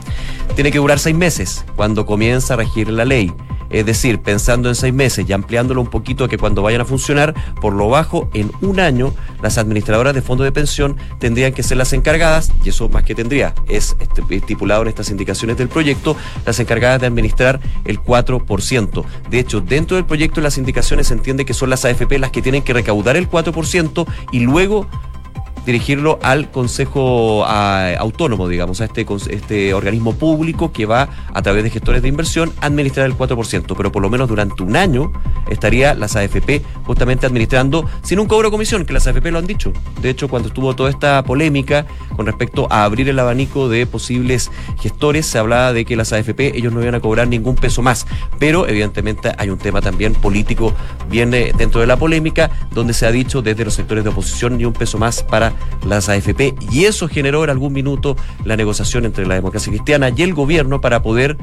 Tiene 0.56 0.72
que 0.72 0.78
durar 0.78 1.00
seis 1.00 1.16
meses 1.16 1.66
cuando 1.76 2.06
comienza 2.06 2.54
a 2.54 2.58
regir 2.58 2.90
la 2.90 3.06
ley. 3.06 3.32
Es 3.74 3.86
decir, 3.86 4.22
pensando 4.22 4.70
en 4.70 4.76
seis 4.76 4.94
meses 4.94 5.28
y 5.28 5.34
ampliándolo 5.34 5.82
un 5.82 5.90
poquito 5.90 6.24
a 6.24 6.30
que 6.30 6.38
cuando 6.38 6.62
vayan 6.62 6.82
a 6.82 6.86
funcionar, 6.86 7.34
por 7.60 7.74
lo 7.74 7.90
bajo, 7.90 8.30
en 8.34 8.52
un 8.62 8.80
año, 8.80 9.14
las 9.42 9.58
administradoras 9.58 10.14
de 10.14 10.22
fondos 10.22 10.46
de 10.46 10.52
pensión 10.52 10.96
tendrían 11.20 11.52
que 11.54 11.64
ser 11.64 11.78
las 11.78 11.92
encargadas, 11.92 12.52
y 12.64 12.70
eso 12.70 12.88
más 12.88 13.04
que 13.04 13.16
tendría, 13.16 13.54
es 13.68 13.98
estipulado 14.30 14.84
en 14.84 14.88
estas 14.88 15.10
indicaciones 15.10 15.58
del 15.58 15.68
proyecto, 15.68 16.16
las 16.46 16.60
encargadas 16.60 17.02
de 17.02 17.08
administrar 17.08 17.60
el 17.84 18.00
4%. 18.00 19.04
De 19.30 19.40
hecho, 19.40 19.60
dentro 19.60 19.98
del 19.98 20.06
proyecto, 20.06 20.40
las 20.40 20.58
indicaciones 20.58 21.08
se 21.08 21.16
entiende 21.16 21.44
que 21.44 21.54
son 21.54 21.70
las 21.70 21.84
AFP 21.84 22.20
las 22.20 22.32
que 22.32 22.42
tienen 22.42 22.62
que 22.62 22.74
recaudar 22.74 23.18
el 23.18 23.30
4% 23.30 24.06
y 24.32 24.40
luego 24.42 24.88
dirigirlo 25.66 26.20
al 26.22 26.52
Consejo 26.52 27.46
Autónomo, 27.46 28.48
digamos, 28.48 28.82
a 28.82 28.86
este, 28.86 29.06
este 29.30 29.74
organismo 29.74 30.14
público 30.14 30.72
que 30.72 30.86
va 30.86 31.10
a 31.34 31.42
través 31.42 31.64
de 31.64 31.70
gestores 31.70 32.02
de 32.02 32.10
inversión 32.10 32.52
a 32.62 32.68
administrar 32.68 33.06
el 33.06 33.18
4%, 33.18 33.74
pero 33.76 33.92
por 33.92 34.02
lo 34.02 34.10
menos 34.10 34.28
durante 34.28 34.64
un 34.64 34.76
año 34.76 35.12
estaría 35.50 35.94
las 35.94 36.16
AFP 36.16 36.62
justamente 36.86 37.26
administrando 37.26 37.90
sin 38.02 38.20
un 38.20 38.28
cobro 38.28 38.50
de 38.50 38.52
comisión, 38.52 38.86
que 38.86 38.94
las 38.94 39.08
AFP 39.08 39.32
lo 39.32 39.40
han 39.40 39.48
dicho. 39.48 39.72
De 40.02 40.10
hecho, 40.10 40.28
cuando 40.28 40.50
estuvo 40.50 40.76
toda 40.76 40.90
esta 40.90 41.24
polémica 41.24 41.86
con 42.16 42.26
respecto 42.26 42.68
a 42.70 42.84
abrir 42.84 43.10
el 43.10 43.20
abanico 43.20 43.70
de 43.70 43.86
posibles 43.86 44.52
gestores, 44.80 45.26
se 45.26 45.38
hablaba 45.38 45.74
de 45.74 45.86
que 45.86 45.96
las 45.96 46.14
AFP 46.14 46.58
ellos 46.58 46.74
no 46.74 46.82
iban 46.82 46.96
a 46.96 47.00
cobrar 47.00 47.28
ningún 47.28 47.56
peso 47.56 47.82
más, 47.82 48.06
pero 48.40 48.68
evidentemente 48.68 49.32
hay 49.38 49.50
un 49.50 49.58
tema 49.58 49.82
también 49.82 50.14
político 50.14 50.74
viene 51.10 51.52
dentro 51.58 51.82
de 51.82 51.88
la 51.88 51.98
polémica, 51.98 52.52
donde 52.72 52.94
se 52.94 53.06
ha 53.06 53.12
dicho 53.12 53.42
desde 53.42 53.66
los 53.66 53.74
sectores 53.74 54.04
de 54.04 54.10
oposición 54.10 54.58
ni 54.58 54.66
un 54.66 54.74
peso 54.74 54.98
más 54.98 55.24
para 55.24 55.53
las 55.86 56.10
AFP 56.10 56.56
y 56.72 56.86
eso 56.86 57.08
generó 57.08 57.44
en 57.44 57.50
algún 57.50 57.74
minuto 57.74 58.16
la 58.46 58.56
negociación 58.56 59.06
entre 59.06 59.26
la 59.26 59.36
democracia 59.36 59.72
cristiana 59.72 60.10
y 60.16 60.22
el 60.22 60.34
gobierno 60.34 60.82
para 60.82 61.02
poder 61.02 61.38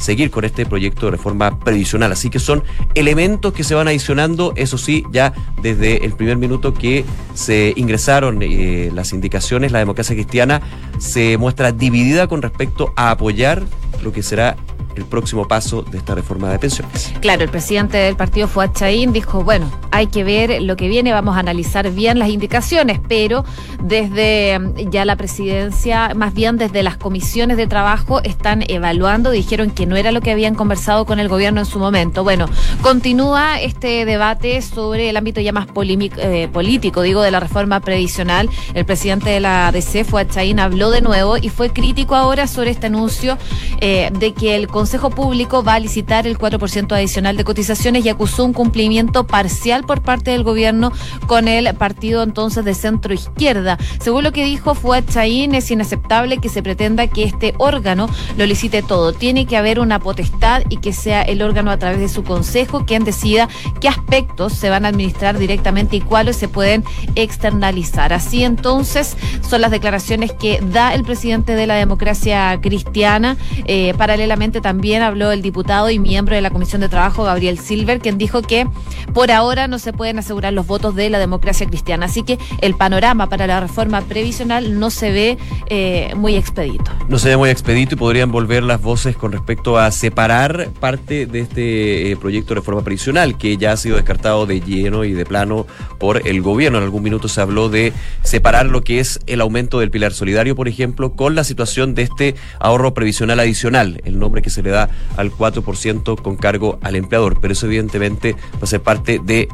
seguir 0.00 0.30
con 0.30 0.44
este 0.44 0.66
proyecto 0.66 1.06
de 1.06 1.12
reforma 1.12 1.58
previsional. 1.58 2.10
Así 2.10 2.30
que 2.30 2.38
son 2.38 2.64
elementos 2.94 3.52
que 3.52 3.62
se 3.62 3.74
van 3.74 3.86
adicionando, 3.86 4.52
eso 4.56 4.78
sí, 4.78 5.04
ya 5.12 5.32
desde 5.62 6.04
el 6.04 6.12
primer 6.12 6.38
minuto 6.38 6.74
que 6.74 7.04
se 7.34 7.74
ingresaron 7.76 8.38
eh, 8.42 8.90
las 8.94 9.12
indicaciones, 9.12 9.72
la 9.72 9.78
democracia 9.78 10.16
cristiana 10.16 10.62
se 10.98 11.36
muestra 11.36 11.72
dividida 11.72 12.26
con 12.26 12.42
respecto 12.42 12.92
a 12.96 13.10
apoyar 13.10 13.62
lo 14.02 14.12
que 14.12 14.22
será 14.22 14.56
el 14.96 15.04
próximo 15.04 15.46
paso 15.46 15.82
de 15.82 15.98
esta 15.98 16.14
reforma 16.14 16.50
de 16.50 16.58
pensiones. 16.58 17.12
Claro, 17.20 17.42
el 17.42 17.50
presidente 17.50 17.96
del 17.96 18.16
partido 18.16 18.48
Fuad 18.48 18.72
Chaín 18.72 19.12
dijo, 19.12 19.42
bueno, 19.42 19.70
hay 19.90 20.06
que 20.08 20.24
ver 20.24 20.62
lo 20.62 20.76
que 20.76 20.88
viene, 20.88 21.12
vamos 21.12 21.36
a 21.36 21.40
analizar 21.40 21.90
bien 21.90 22.18
las 22.18 22.28
indicaciones, 22.28 23.00
pero 23.08 23.44
desde 23.82 24.58
mm, 24.58 24.90
ya 24.90 25.04
la 25.04 25.16
presidencia, 25.16 26.12
más 26.14 26.34
bien 26.34 26.56
desde 26.56 26.82
las 26.82 26.96
comisiones 26.96 27.56
de 27.56 27.66
trabajo, 27.66 28.20
están 28.22 28.64
evaluando, 28.68 29.30
dijeron 29.30 29.70
que 29.70 29.86
no 29.86 29.96
era 29.96 30.12
lo 30.12 30.20
que 30.20 30.30
habían 30.30 30.54
conversado 30.54 31.04
con 31.04 31.20
el 31.20 31.28
gobierno 31.28 31.60
en 31.60 31.66
su 31.66 31.78
momento. 31.78 32.24
Bueno, 32.24 32.46
continúa 32.82 33.60
este 33.60 34.04
debate 34.04 34.60
sobre 34.62 35.10
el 35.10 35.16
ámbito 35.16 35.40
ya 35.40 35.52
más 35.52 35.66
eh, 35.68 36.48
político, 36.52 37.02
digo, 37.02 37.22
de 37.22 37.30
la 37.30 37.40
reforma 37.40 37.80
previsional. 37.80 38.48
El 38.74 38.84
presidente 38.84 39.30
de 39.30 39.40
la 39.40 39.68
ADC, 39.68 40.04
Fuad 40.04 40.26
habló 40.58 40.90
de 40.90 41.00
nuevo 41.00 41.36
y 41.36 41.48
fue 41.48 41.70
crítico 41.70 42.14
ahora 42.14 42.46
sobre 42.46 42.70
este 42.70 42.86
anuncio 42.86 43.38
eh, 43.80 44.10
de 44.18 44.32
que 44.32 44.56
el 44.56 44.68
Consejo 44.80 45.10
Público 45.10 45.62
va 45.62 45.74
a 45.74 45.78
licitar 45.78 46.26
el 46.26 46.38
4% 46.38 46.92
adicional 46.92 47.36
de 47.36 47.44
cotizaciones 47.44 48.02
y 48.02 48.08
acusó 48.08 48.46
un 48.46 48.54
cumplimiento 48.54 49.26
parcial 49.26 49.84
por 49.84 50.00
parte 50.00 50.30
del 50.30 50.42
gobierno 50.42 50.90
con 51.26 51.48
el 51.48 51.74
partido 51.74 52.22
entonces 52.22 52.64
de 52.64 52.72
centro 52.72 53.12
izquierda. 53.12 53.76
Según 54.00 54.24
lo 54.24 54.32
que 54.32 54.46
dijo 54.46 54.74
Fuad 54.74 55.04
Chaín, 55.04 55.54
es 55.54 55.70
inaceptable 55.70 56.38
que 56.38 56.48
se 56.48 56.62
pretenda 56.62 57.08
que 57.08 57.24
este 57.24 57.52
órgano 57.58 58.08
lo 58.38 58.46
licite 58.46 58.82
todo. 58.82 59.12
Tiene 59.12 59.44
que 59.44 59.58
haber 59.58 59.80
una 59.80 59.98
potestad 59.98 60.62
y 60.70 60.78
que 60.78 60.94
sea 60.94 61.20
el 61.20 61.42
órgano 61.42 61.70
a 61.70 61.78
través 61.78 62.00
de 62.00 62.08
su 62.08 62.24
consejo 62.24 62.86
quien 62.86 63.04
decida 63.04 63.50
qué 63.82 63.88
aspectos 63.88 64.54
se 64.54 64.70
van 64.70 64.86
a 64.86 64.88
administrar 64.88 65.38
directamente 65.38 65.96
y 65.96 66.00
cuáles 66.00 66.36
se 66.36 66.48
pueden 66.48 66.84
externalizar. 67.16 68.14
Así 68.14 68.44
entonces 68.44 69.14
son 69.46 69.60
las 69.60 69.72
declaraciones 69.72 70.32
que 70.32 70.58
da 70.72 70.94
el 70.94 71.04
presidente 71.04 71.54
de 71.54 71.66
la 71.66 71.74
democracia 71.74 72.58
cristiana. 72.62 73.36
Eh, 73.66 73.92
paralelamente 73.98 74.62
también 74.62 74.69
habló 75.02 75.32
el 75.32 75.42
diputado 75.42 75.90
y 75.90 75.98
miembro 75.98 76.34
de 76.34 76.40
la 76.40 76.50
Comisión 76.50 76.80
de 76.80 76.88
Trabajo, 76.88 77.24
Gabriel 77.24 77.58
Silver, 77.58 78.00
quien 78.00 78.18
dijo 78.18 78.42
que 78.42 78.66
por 79.12 79.30
ahora 79.30 79.68
no 79.68 79.78
se 79.78 79.92
pueden 79.92 80.18
asegurar 80.18 80.52
los 80.52 80.66
votos 80.66 80.94
de 80.94 81.10
la 81.10 81.18
democracia 81.18 81.66
cristiana. 81.66 82.06
Así 82.06 82.22
que 82.22 82.38
el 82.60 82.74
panorama 82.74 83.28
para 83.28 83.46
la 83.46 83.60
reforma 83.60 84.02
previsional 84.02 84.78
no 84.78 84.90
se 84.90 85.10
ve 85.10 85.38
eh, 85.68 86.12
muy 86.16 86.36
expedito. 86.36 86.90
No 87.08 87.18
se 87.18 87.30
ve 87.30 87.36
muy 87.36 87.50
expedito 87.50 87.94
y 87.94 87.98
podrían 87.98 88.30
volver 88.30 88.62
las 88.62 88.80
voces 88.80 89.16
con 89.16 89.32
respecto 89.32 89.78
a 89.78 89.90
separar 89.90 90.68
parte 90.80 91.26
de 91.26 91.40
este 91.40 92.12
eh, 92.12 92.16
proyecto 92.16 92.54
de 92.54 92.60
reforma 92.60 92.82
previsional 92.82 93.36
que 93.36 93.56
ya 93.56 93.72
ha 93.72 93.76
sido 93.76 93.96
descartado 93.96 94.46
de 94.46 94.60
lleno 94.60 95.04
y 95.04 95.12
de 95.12 95.24
plano 95.24 95.66
por 95.98 96.26
el 96.26 96.42
gobierno. 96.42 96.78
En 96.78 96.84
algún 96.84 97.02
minuto 97.02 97.28
se 97.28 97.40
habló 97.40 97.68
de 97.68 97.92
separar 98.22 98.66
lo 98.66 98.82
que 98.82 99.00
es 99.00 99.20
el 99.26 99.40
aumento 99.40 99.80
del 99.80 99.90
pilar 99.90 100.12
solidario, 100.12 100.54
por 100.54 100.68
ejemplo, 100.68 101.12
con 101.12 101.34
la 101.34 101.44
situación 101.44 101.94
de 101.94 102.02
este 102.02 102.34
ahorro 102.58 102.94
previsional 102.94 103.40
adicional, 103.40 104.00
el 104.04 104.18
nombre 104.18 104.42
que 104.42 104.50
se 104.50 104.59
le 104.62 104.70
da 104.70 104.90
al 105.16 105.32
4% 105.32 106.20
con 106.20 106.36
cargo 106.36 106.78
al 106.82 106.96
empleador. 106.96 107.40
Pero 107.40 107.52
eso 107.52 107.66
evidentemente 107.66 108.34
va 108.54 108.62
a 108.62 108.66
ser 108.66 108.82
parte 108.82 109.20
de 109.22 109.48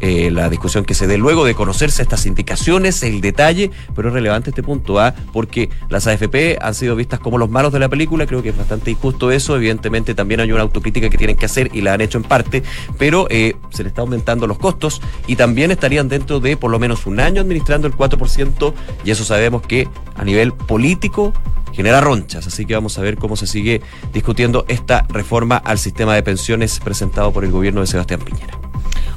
eh, 0.00 0.30
la 0.30 0.48
discusión 0.48 0.84
que 0.84 0.94
se 0.94 1.06
dé 1.06 1.18
luego 1.18 1.44
de 1.44 1.54
conocerse 1.54 2.02
estas 2.02 2.26
indicaciones, 2.26 3.02
el 3.02 3.20
detalle, 3.20 3.70
pero 3.94 4.08
es 4.08 4.14
relevante 4.14 4.50
este 4.50 4.62
punto, 4.62 5.00
¿ah? 5.00 5.14
porque 5.32 5.70
las 5.88 6.06
AFP 6.06 6.58
han 6.60 6.74
sido 6.74 6.94
vistas 6.96 7.20
como 7.20 7.38
los 7.38 7.50
malos 7.50 7.72
de 7.72 7.78
la 7.78 7.88
película, 7.88 8.26
creo 8.26 8.42
que 8.42 8.50
es 8.50 8.56
bastante 8.56 8.90
injusto 8.90 9.30
eso, 9.30 9.56
evidentemente 9.56 10.14
también 10.14 10.40
hay 10.40 10.52
una 10.52 10.62
autocrítica 10.62 11.08
que 11.08 11.18
tienen 11.18 11.36
que 11.36 11.46
hacer 11.46 11.70
y 11.72 11.80
la 11.80 11.94
han 11.94 12.00
hecho 12.00 12.18
en 12.18 12.24
parte, 12.24 12.62
pero 12.98 13.26
eh, 13.30 13.56
se 13.70 13.82
le 13.82 13.88
está 13.88 14.02
aumentando 14.02 14.46
los 14.46 14.58
costos 14.58 15.00
y 15.26 15.36
también 15.36 15.70
estarían 15.70 16.08
dentro 16.08 16.40
de 16.40 16.56
por 16.56 16.70
lo 16.70 16.78
menos 16.78 17.06
un 17.06 17.20
año 17.20 17.40
administrando 17.40 17.86
el 17.86 17.94
4% 17.94 18.74
y 19.04 19.10
eso 19.10 19.24
sabemos 19.24 19.62
que 19.62 19.88
a 20.14 20.24
nivel 20.24 20.52
político 20.52 21.32
genera 21.72 22.00
ronchas, 22.00 22.46
así 22.46 22.66
que 22.66 22.74
vamos 22.74 22.98
a 22.98 23.02
ver 23.02 23.16
cómo 23.16 23.36
se 23.36 23.46
sigue 23.46 23.82
discutiendo 24.12 24.64
esta 24.68 25.06
reforma 25.08 25.56
al 25.56 25.78
sistema 25.78 26.14
de 26.14 26.22
pensiones 26.22 26.80
presentado 26.80 27.32
por 27.32 27.44
el 27.44 27.50
gobierno 27.50 27.80
de 27.80 27.86
Sebastián 27.86 28.20
Piñera. 28.20 28.67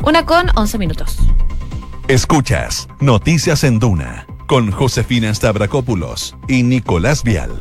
Una 0.03 0.25
con 0.25 0.47
11 0.55 0.79
minutos. 0.79 1.17
Escuchas 2.07 2.87
Noticias 2.99 3.63
en 3.63 3.77
Duna 3.77 4.25
con 4.47 4.71
Josefina 4.71 5.33
Stavrakopoulos 5.33 6.35
y 6.47 6.63
Nicolás 6.63 7.23
Vial. 7.23 7.51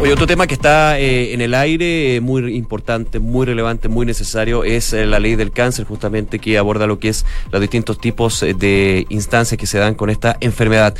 Oye, 0.00 0.12
otro 0.12 0.28
tema 0.28 0.46
que 0.46 0.54
está 0.54 1.00
eh, 1.00 1.34
en 1.34 1.40
el 1.40 1.54
aire, 1.54 2.14
eh, 2.14 2.20
muy 2.20 2.54
importante, 2.54 3.18
muy 3.18 3.46
relevante, 3.46 3.88
muy 3.88 4.06
necesario, 4.06 4.62
es 4.62 4.92
eh, 4.92 5.06
la 5.06 5.18
ley 5.18 5.34
del 5.34 5.50
cáncer, 5.50 5.86
justamente 5.86 6.38
que 6.38 6.56
aborda 6.56 6.86
lo 6.86 7.00
que 7.00 7.08
es 7.08 7.26
los 7.50 7.60
distintos 7.60 7.98
tipos 7.98 8.40
de 8.40 9.04
instancias 9.08 9.58
que 9.58 9.66
se 9.66 9.78
dan 9.78 9.96
con 9.96 10.10
esta 10.10 10.36
enfermedad. 10.40 10.94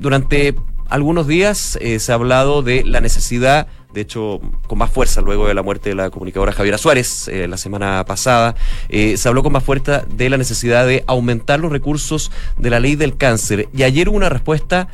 durante 0.00 0.54
algunos 0.88 1.26
días 1.26 1.78
se 1.98 2.12
ha 2.12 2.14
hablado 2.14 2.62
de 2.62 2.84
la 2.84 3.00
necesidad 3.00 3.66
de 3.92 4.00
hecho 4.02 4.40
con 4.66 4.78
más 4.78 4.90
fuerza 4.90 5.20
luego 5.20 5.48
de 5.48 5.54
la 5.54 5.62
muerte 5.62 5.90
de 5.90 5.94
la 5.94 6.10
comunicadora 6.10 6.52
Javiera 6.52 6.78
Suárez 6.78 7.28
eh, 7.28 7.48
la 7.48 7.56
semana 7.56 8.04
pasada, 8.04 8.54
eh, 8.88 9.16
se 9.16 9.28
habló 9.28 9.42
con 9.42 9.52
más 9.52 9.64
fuerza 9.64 10.04
de 10.08 10.28
la 10.30 10.36
necesidad 10.36 10.86
de 10.86 11.04
aumentar 11.06 11.60
los 11.60 11.72
recursos 11.72 12.30
de 12.56 12.70
la 12.70 12.80
ley 12.80 12.96
del 12.96 13.16
cáncer. 13.16 13.68
Y 13.72 13.82
ayer 13.82 14.08
hubo 14.08 14.16
una 14.16 14.28
respuesta 14.28 14.88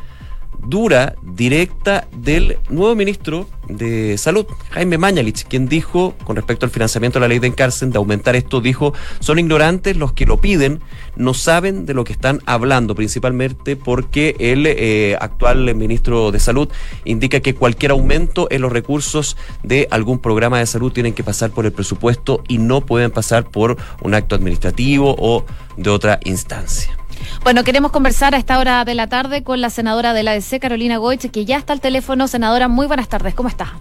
dura, 0.63 1.15
directa 1.23 2.07
del 2.17 2.59
nuevo 2.69 2.95
ministro 2.95 3.49
de 3.69 4.19
Salud, 4.19 4.47
Jaime 4.71 4.99
Mañalich, 4.99 5.47
quien 5.47 5.69
dijo, 5.69 6.15
con 6.25 6.37
respecto 6.37 6.67
al 6.67 6.71
financiamiento 6.71 7.19
de 7.19 7.23
la 7.23 7.29
ley 7.29 7.39
de 7.39 7.47
encárcel, 7.47 7.91
de 7.91 7.99
aumentar 7.99 8.37
esto, 8.37 8.61
dijo, 8.61 8.93
son 9.21 9.39
ignorantes 9.39 9.97
los 9.97 10.13
que 10.13 10.27
lo 10.27 10.41
piden, 10.41 10.81
no 11.17 11.35
saben 11.35 11.87
de 11.87 11.95
lo 11.95 12.05
que 12.05 12.13
están 12.13 12.41
hablando, 12.47 12.95
principalmente 12.95 13.77
porque 13.77 14.37
el 14.39 14.67
eh, 14.67 15.17
actual 15.21 15.75
ministro 15.75 16.31
de 16.31 16.41
Salud 16.41 16.69
indica 17.05 17.41
que 17.41 17.55
cualquier 17.55 17.93
aumento 17.93 18.49
en 18.51 18.63
los 18.63 18.73
recursos 18.73 19.37
de 19.63 19.89
algún 19.91 20.19
programa 20.19 20.59
de 20.59 20.67
salud 20.67 20.93
tienen 20.93 21.15
que 21.15 21.25
pasar 21.25 21.51
por 21.51 21.67
el 21.67 21.73
presupuesto 21.73 22.43
y 22.49 22.59
no 22.59 22.81
pueden 22.83 23.11
pasar 23.11 23.49
por 23.51 23.77
un 24.03 24.15
acto 24.15 24.35
administrativo 24.35 25.15
o 25.19 25.45
de 25.77 25.91
otra 25.91 26.21
instancia. 26.25 26.97
Bueno, 27.45 27.63
queremos 27.63 27.93
conversar 27.93 28.35
a 28.35 28.39
esta 28.39 28.59
hora 28.59 28.87
de 28.87 28.95
la 28.95 29.07
tarde 29.07 29.43
con 29.43 29.61
la 29.61 29.69
senadora 29.69 30.15
de 30.15 30.23
la 30.23 30.31
ADC, 30.31 30.61
Carolina 30.61 30.97
Goich, 30.97 31.31
que 31.31 31.45
ya 31.45 31.59
está 31.59 31.75
al 31.75 31.81
teléfono. 31.83 32.27
Senadora, 32.27 32.69
muy 32.69 32.87
buenas 32.87 33.07
tardes, 33.11 33.35
¿cómo 33.35 33.51
está? 33.51 33.75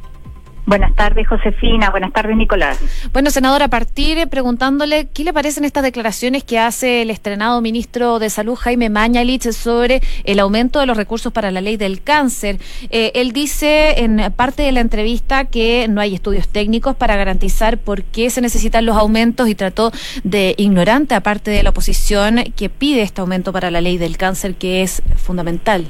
Buenas 0.66 0.96
tardes, 0.96 1.28
Josefina. 1.28 1.90
Buenas 1.90 2.14
tardes, 2.14 2.38
Nicolás. 2.38 2.80
Bueno, 3.12 3.32
senadora, 3.32 3.66
a 3.66 3.70
partir 3.70 4.28
preguntándole 4.30 5.08
qué 5.14 5.26
le 5.26 5.34
parecen 5.34 5.66
estas 5.66 5.84
declaraciones 5.84 6.46
que 6.46 6.58
hace 6.58 7.02
el 7.02 7.10
estrenado 7.10 7.60
ministro 7.62 8.18
de 8.18 8.30
Salud, 8.30 8.56
Jaime 8.56 8.90
Mañalich, 8.90 9.52
sobre 9.52 10.02
el 10.24 10.40
aumento 10.40 10.80
de 10.80 10.86
los 10.86 10.96
recursos 10.96 11.34
para 11.34 11.52
la 11.52 11.60
ley 11.60 11.76
del 11.76 12.02
cáncer. 12.02 12.60
Eh, 12.90 13.12
él 13.16 13.34
dice 13.34 14.04
en 14.04 14.32
parte 14.36 14.64
de 14.64 14.72
la 14.72 14.80
entrevista 14.80 15.46
que 15.46 15.88
no 15.90 16.00
hay 16.00 16.16
estudios 16.16 16.48
técnicos 16.48 16.96
para 16.96 17.18
garantizar 17.18 17.78
por 17.78 18.04
qué 18.04 18.30
se 18.30 18.40
necesitan 18.40 18.86
los 18.86 18.96
aumentos 18.96 19.50
y 19.50 19.56
trató 19.56 19.92
de 20.24 20.56
ignorante, 20.58 21.14
aparte 21.14 21.52
de 21.52 21.64
la 21.64 21.72
oposición, 21.72 22.44
que 22.56 22.70
pide 22.70 23.02
este 23.02 23.20
aumento 23.20 23.52
para 23.52 23.70
la 23.70 23.82
ley 23.82 23.98
del 23.98 24.16
cáncer, 24.16 24.56
que 24.56 24.82
es 24.82 25.04
fundamental. 25.18 25.88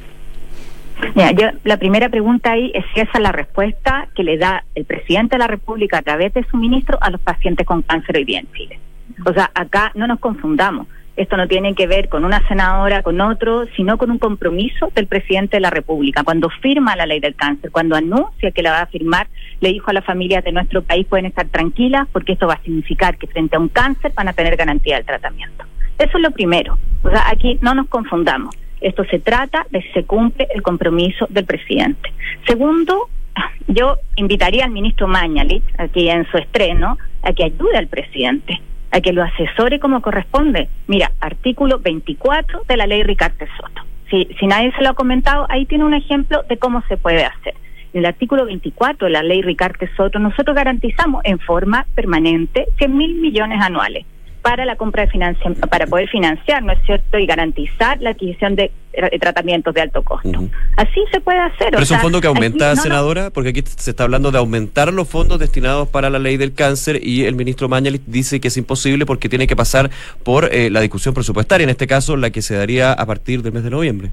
Mira, 1.15 1.31
yo, 1.31 1.47
la 1.63 1.77
primera 1.77 2.09
pregunta 2.09 2.51
ahí 2.51 2.71
es 2.73 2.85
si 2.93 3.01
esa 3.01 3.11
es 3.13 3.19
la 3.21 3.31
respuesta 3.31 4.07
que 4.15 4.23
le 4.23 4.37
da 4.37 4.63
el 4.75 4.85
presidente 4.85 5.35
de 5.35 5.39
la 5.39 5.47
República 5.47 5.99
a 5.99 6.01
través 6.01 6.33
de 6.33 6.43
su 6.45 6.57
ministro 6.57 6.97
a 7.01 7.09
los 7.09 7.21
pacientes 7.21 7.65
con 7.65 7.81
cáncer 7.81 8.17
hoy 8.17 8.25
día 8.25 8.39
en 8.39 8.51
Chile. 8.53 8.79
O 9.25 9.33
sea, 9.33 9.51
acá 9.53 9.91
no 9.95 10.07
nos 10.07 10.19
confundamos. 10.19 10.87
Esto 11.15 11.37
no 11.37 11.47
tiene 11.47 11.75
que 11.75 11.85
ver 11.85 12.09
con 12.09 12.25
una 12.25 12.45
senadora, 12.47 13.03
con 13.03 13.21
otro, 13.21 13.65
sino 13.75 13.99
con 13.99 14.09
un 14.09 14.17
compromiso 14.17 14.91
del 14.95 15.05
presidente 15.05 15.57
de 15.57 15.61
la 15.61 15.69
República. 15.69 16.23
Cuando 16.23 16.49
firma 16.49 16.95
la 16.95 17.05
ley 17.05 17.19
del 17.19 17.35
cáncer, 17.35 17.69
cuando 17.69 17.95
anuncia 17.95 18.49
que 18.49 18.63
la 18.63 18.71
va 18.71 18.81
a 18.81 18.87
firmar, 18.87 19.27
le 19.59 19.69
dijo 19.69 19.91
a 19.91 19.93
las 19.93 20.05
familias 20.05 20.43
de 20.43 20.51
nuestro 20.51 20.81
país 20.81 21.05
pueden 21.05 21.27
estar 21.27 21.47
tranquilas 21.49 22.07
porque 22.11 22.33
esto 22.33 22.47
va 22.47 22.55
a 22.55 22.63
significar 22.63 23.17
que 23.17 23.27
frente 23.27 23.55
a 23.55 23.59
un 23.59 23.69
cáncer 23.69 24.11
van 24.15 24.27
a 24.27 24.33
tener 24.33 24.55
garantía 24.55 24.95
del 24.95 25.05
tratamiento. 25.05 25.65
Eso 25.99 26.17
es 26.17 26.23
lo 26.23 26.31
primero. 26.31 26.79
O 27.03 27.09
sea, 27.09 27.29
aquí 27.29 27.59
no 27.61 27.75
nos 27.75 27.87
confundamos. 27.89 28.55
Esto 28.83 29.05
se 29.05 29.19
trata 29.19 29.65
de 29.69 29.81
si 29.81 29.89
se 29.93 30.03
cumple 30.03 30.45
el 30.53 30.61
compromiso 30.61 31.25
del 31.29 31.45
presidente. 31.45 32.11
Segundo, 32.45 33.07
yo 33.67 33.95
invitaría 34.17 34.65
al 34.65 34.71
ministro 34.71 35.07
Mañalich, 35.07 35.63
aquí 35.77 36.09
en 36.09 36.29
su 36.29 36.37
estreno, 36.37 36.97
a 37.21 37.31
que 37.31 37.45
ayude 37.45 37.77
al 37.77 37.87
presidente, 37.87 38.61
a 38.91 38.99
que 38.99 39.13
lo 39.13 39.23
asesore 39.23 39.79
como 39.79 40.01
corresponde. 40.01 40.67
Mira, 40.87 41.13
artículo 41.21 41.79
24 41.79 42.63
de 42.67 42.77
la 42.77 42.85
ley 42.85 43.03
Ricardo 43.03 43.45
Soto. 43.57 43.83
Si, 44.09 44.27
si 44.37 44.47
nadie 44.47 44.73
se 44.73 44.83
lo 44.83 44.89
ha 44.89 44.95
comentado, 44.95 45.47
ahí 45.49 45.65
tiene 45.65 45.85
un 45.85 45.93
ejemplo 45.93 46.43
de 46.49 46.57
cómo 46.57 46.83
se 46.89 46.97
puede 46.97 47.23
hacer. 47.23 47.53
En 47.93 47.99
el 47.99 48.05
artículo 48.05 48.45
24 48.45 49.07
de 49.07 49.13
la 49.13 49.23
ley 49.23 49.41
Ricardo 49.41 49.87
Soto, 49.95 50.19
nosotros 50.19 50.53
garantizamos 50.57 51.23
en 51.23 51.39
forma 51.39 51.85
permanente 51.95 52.67
100 52.77 52.97
mil 52.97 53.15
millones 53.15 53.61
anuales 53.61 54.05
para 54.43 54.65
la 54.65 54.75
compra 54.75 55.03
de 55.03 55.09
financiamiento, 55.09 55.67
para 55.67 55.87
poder 55.87 56.09
financiar, 56.09 56.61
¿no 56.61 56.73
es 56.73 56.79
cierto? 56.85 57.17
Y 57.17 57.25
garantizar 57.25 57.99
la 58.01 58.11
adquisición 58.11 58.55
de, 58.55 58.71
tratamientos 59.19 59.73
de 59.73 59.81
alto 59.81 60.03
costo. 60.03 60.43
Así 60.75 61.01
se 61.11 61.21
puede 61.21 61.39
hacer. 61.39 61.69
Pero 61.71 61.81
es 61.81 61.89
un 61.89 61.99
fondo 61.99 62.21
que 62.21 62.27
aumenta, 62.27 62.75
senadora, 62.75 63.31
porque 63.31 63.49
aquí 63.49 63.63
se 63.65 63.89
está 63.89 64.03
hablando 64.03 64.31
de 64.31 64.37
aumentar 64.37 64.93
los 64.93 65.07
fondos 65.07 65.39
destinados 65.39 65.87
para 65.87 66.09
la 66.09 66.19
ley 66.19 66.37
del 66.37 66.53
cáncer 66.53 66.99
y 67.01 67.23
el 67.23 67.35
ministro 67.35 67.69
Mañalich 67.69 68.03
dice 68.05 68.41
que 68.41 68.49
es 68.49 68.57
imposible 68.57 69.05
porque 69.05 69.29
tiene 69.29 69.47
que 69.47 69.55
pasar 69.55 69.89
por 70.23 70.53
eh, 70.53 70.69
la 70.69 70.81
discusión 70.81 71.13
presupuestaria, 71.13 71.63
en 71.63 71.69
este 71.69 71.87
caso 71.87 72.17
la 72.17 72.29
que 72.29 72.41
se 72.41 72.55
daría 72.55 72.91
a 72.91 73.05
partir 73.05 73.41
del 73.41 73.53
mes 73.53 73.63
de 73.63 73.69
noviembre. 73.69 74.11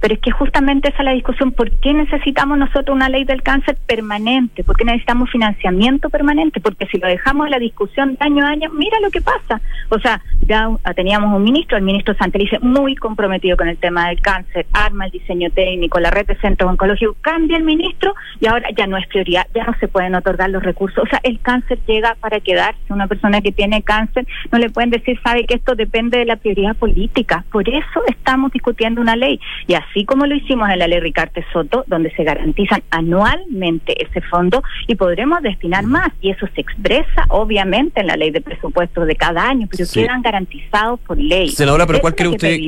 Pero 0.00 0.14
es 0.14 0.20
que 0.20 0.30
justamente 0.30 0.88
esa 0.88 0.98
es 0.98 1.04
la 1.04 1.12
discusión, 1.12 1.52
¿por 1.52 1.70
qué 1.70 1.92
necesitamos 1.92 2.58
nosotros 2.58 2.94
una 2.94 3.08
ley 3.08 3.24
del 3.24 3.42
cáncer 3.42 3.76
permanente? 3.86 4.64
¿Por 4.64 4.76
qué 4.76 4.84
necesitamos 4.84 5.30
financiamiento 5.30 6.08
permanente? 6.08 6.60
Porque 6.60 6.86
si 6.86 6.98
lo 6.98 7.06
dejamos 7.06 7.46
en 7.46 7.50
la 7.50 7.58
discusión 7.58 8.14
de 8.14 8.18
año 8.20 8.44
a 8.44 8.50
año, 8.50 8.70
mira 8.70 8.98
lo 9.00 9.10
que 9.10 9.20
pasa. 9.20 9.60
O 9.90 9.98
sea, 9.98 10.22
ya 10.46 10.70
teníamos 10.96 11.36
un 11.36 11.42
ministro, 11.42 11.76
el 11.76 11.84
ministro 11.84 12.14
Santelice, 12.14 12.58
muy 12.60 12.94
comprometido 12.96 13.56
con 13.56 13.68
el 13.68 13.76
tema 13.76 14.08
del 14.08 14.20
cáncer, 14.20 14.66
arma 14.72 15.06
el 15.06 15.10
diseño 15.10 15.50
técnico, 15.50 16.00
la 16.00 16.10
red 16.10 16.26
de 16.26 16.36
centros 16.36 16.70
oncológicos, 16.70 17.16
cambia 17.20 17.56
el 17.56 17.64
ministro 17.64 18.14
y 18.40 18.46
ahora 18.46 18.68
ya 18.76 18.86
no 18.86 18.96
es 18.96 19.06
prioridad, 19.08 19.46
ya 19.54 19.64
no 19.64 19.74
se 19.80 19.88
pueden 19.88 20.14
otorgar 20.14 20.48
los 20.48 20.62
recursos. 20.62 21.04
O 21.04 21.06
sea, 21.06 21.20
el 21.22 21.40
cáncer 21.40 21.78
llega 21.86 22.16
para 22.20 22.40
quedarse. 22.40 22.80
Una 22.88 23.06
persona 23.06 23.40
que 23.40 23.52
tiene 23.52 23.82
cáncer 23.82 24.26
no 24.50 24.58
le 24.58 24.70
pueden 24.70 24.90
decir, 24.90 25.20
sabe 25.22 25.44
que 25.44 25.54
esto 25.54 25.74
depende 25.74 26.18
de 26.18 26.24
la 26.24 26.36
prioridad 26.36 26.74
política. 26.76 27.44
Por 27.52 27.68
eso 27.68 28.02
estamos 28.08 28.50
discutiendo 28.52 29.00
una 29.00 29.16
ley. 29.16 29.38
Y 29.66 29.74
así 29.74 29.89
así 29.90 30.04
como 30.04 30.26
lo 30.26 30.34
hicimos 30.34 30.68
en 30.70 30.78
la 30.78 30.88
ley 30.88 31.00
Ricarte 31.00 31.44
Soto, 31.52 31.84
donde 31.86 32.10
se 32.12 32.24
garantizan 32.24 32.82
anualmente 32.90 33.94
ese 34.02 34.20
fondo 34.22 34.62
y 34.86 34.94
podremos 34.94 35.42
destinar 35.42 35.84
más. 35.84 36.10
Y 36.20 36.30
eso 36.30 36.46
se 36.54 36.60
expresa 36.60 37.24
obviamente 37.28 38.00
en 38.00 38.06
la 38.06 38.16
ley 38.16 38.30
de 38.30 38.40
presupuestos 38.40 39.06
de 39.06 39.16
cada 39.16 39.48
año, 39.48 39.68
pero 39.70 39.84
quedan 39.92 40.22
garantizados 40.22 41.00
por 41.00 41.18
ley. 41.18 41.48
Senadora, 41.48 41.86
pero 41.86 42.00
¿cuál 42.00 42.14
cree 42.14 42.28
usted? 42.28 42.58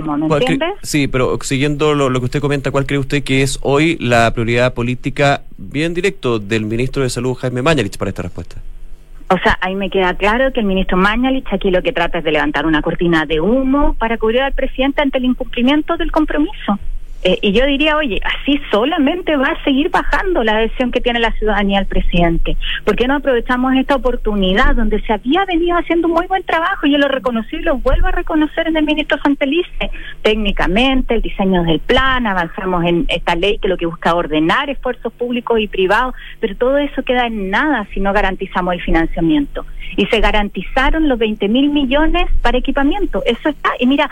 sí, 0.82 1.08
pero 1.08 1.38
siguiendo 1.42 1.94
lo, 1.94 2.10
que 2.12 2.26
usted 2.26 2.40
comenta, 2.40 2.70
¿cuál 2.70 2.86
cree 2.86 2.98
usted 2.98 3.22
que 3.22 3.42
es 3.42 3.58
hoy 3.62 3.96
la 4.00 4.32
prioridad 4.32 4.74
política 4.74 5.42
bien 5.56 5.94
directo 5.94 6.38
del 6.38 6.64
ministro 6.64 7.02
de 7.02 7.10
Salud, 7.10 7.34
Jaime 7.34 7.62
Mañalich, 7.62 7.96
para 7.98 8.10
esta 8.10 8.22
respuesta? 8.22 8.56
O 9.28 9.38
sea, 9.38 9.56
ahí 9.62 9.74
me 9.74 9.88
queda 9.88 10.14
claro 10.14 10.52
que 10.52 10.60
el 10.60 10.66
ministro 10.66 10.98
Mañalich 10.98 11.46
aquí 11.50 11.70
lo 11.70 11.82
que 11.82 11.92
trata 11.92 12.18
es 12.18 12.24
de 12.24 12.32
levantar 12.32 12.66
una 12.66 12.82
cortina 12.82 13.24
de 13.24 13.40
humo 13.40 13.94
para 13.94 14.18
cubrir 14.18 14.42
al 14.42 14.52
presidente 14.52 15.00
ante 15.00 15.18
el 15.18 15.24
incumplimiento 15.24 15.96
del 15.96 16.12
compromiso. 16.12 16.78
Eh, 17.24 17.38
y 17.40 17.52
yo 17.52 17.64
diría, 17.66 17.96
oye, 17.96 18.20
así 18.24 18.60
solamente 18.70 19.36
va 19.36 19.46
a 19.46 19.64
seguir 19.64 19.90
bajando 19.90 20.42
la 20.42 20.56
adhesión 20.56 20.90
que 20.90 21.00
tiene 21.00 21.20
la 21.20 21.30
ciudadanía 21.32 21.78
al 21.78 21.86
presidente. 21.86 22.56
¿Por 22.84 22.96
qué 22.96 23.06
no 23.06 23.16
aprovechamos 23.16 23.74
esta 23.76 23.94
oportunidad 23.94 24.74
donde 24.74 25.00
se 25.02 25.12
había 25.12 25.44
venido 25.44 25.76
haciendo 25.76 26.08
un 26.08 26.14
muy 26.14 26.26
buen 26.26 26.42
trabajo? 26.42 26.86
Yo 26.86 26.98
lo 26.98 27.08
reconocí 27.08 27.56
y 27.56 27.62
lo 27.62 27.78
vuelvo 27.78 28.08
a 28.08 28.12
reconocer 28.12 28.66
en 28.66 28.76
el 28.76 28.84
ministro 28.84 29.18
Santelice. 29.22 29.90
Técnicamente, 30.22 31.14
el 31.14 31.22
diseño 31.22 31.62
del 31.62 31.78
plan, 31.78 32.26
avanzamos 32.26 32.84
en 32.84 33.04
esta 33.08 33.36
ley 33.36 33.58
que 33.58 33.68
lo 33.68 33.76
que 33.76 33.86
busca 33.86 34.14
ordenar 34.14 34.68
esfuerzos 34.68 35.12
públicos 35.12 35.60
y 35.60 35.68
privados, 35.68 36.14
pero 36.40 36.56
todo 36.56 36.78
eso 36.78 37.02
queda 37.04 37.26
en 37.26 37.50
nada 37.50 37.86
si 37.94 38.00
no 38.00 38.12
garantizamos 38.12 38.74
el 38.74 38.82
financiamiento. 38.82 39.64
Y 39.96 40.06
se 40.06 40.20
garantizaron 40.20 41.08
los 41.08 41.18
20 41.18 41.48
mil 41.48 41.70
millones 41.70 42.24
para 42.40 42.58
equipamiento. 42.58 43.22
Eso 43.24 43.48
está. 43.48 43.70
Y 43.78 43.86
mira, 43.86 44.10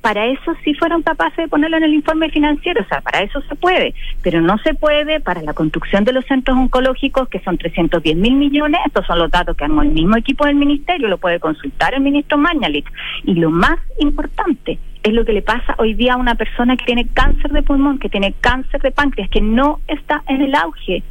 para 0.00 0.26
eso 0.26 0.52
sí 0.64 0.74
fueron 0.74 1.02
capaces 1.02 1.36
de 1.36 1.48
ponerlo 1.48 1.76
en 1.76 1.84
el 1.84 1.94
informe 1.94 2.30
financiero 2.30 2.80
o 2.80 2.84
sea, 2.84 3.00
para 3.00 3.22
eso 3.22 3.40
se 3.42 3.54
puede, 3.54 3.94
pero 4.22 4.40
no 4.40 4.58
se 4.58 4.74
puede 4.74 5.20
para 5.20 5.42
la 5.42 5.54
construcción 5.54 6.04
de 6.04 6.12
los 6.12 6.24
centros 6.26 6.56
oncológicos, 6.56 7.28
que 7.28 7.40
son 7.40 7.58
310 7.58 8.16
mil 8.16 8.34
millones, 8.34 8.80
estos 8.86 9.06
son 9.06 9.18
los 9.18 9.30
datos 9.30 9.56
que 9.56 9.64
armó 9.64 9.82
el 9.82 9.90
mismo 9.90 10.16
equipo 10.16 10.46
del 10.46 10.56
ministerio, 10.56 11.08
lo 11.08 11.18
puede 11.18 11.40
consultar 11.40 11.94
el 11.94 12.00
ministro 12.00 12.38
Mañalich. 12.38 12.86
Y 13.24 13.34
lo 13.34 13.50
más 13.50 13.78
importante 13.98 14.78
es 15.02 15.12
lo 15.12 15.24
que 15.24 15.32
le 15.32 15.42
pasa 15.42 15.74
hoy 15.78 15.94
día 15.94 16.14
a 16.14 16.16
una 16.16 16.34
persona 16.34 16.76
que 16.76 16.84
tiene 16.84 17.08
cáncer 17.08 17.50
de 17.52 17.62
pulmón, 17.62 17.98
que 17.98 18.08
tiene 18.08 18.34
cáncer 18.40 18.80
de 18.82 18.90
páncreas, 18.90 19.30
que 19.30 19.40
no 19.40 19.80
está 19.86 20.22
en 20.28 20.42
el 20.42 20.54
auge 20.54 21.02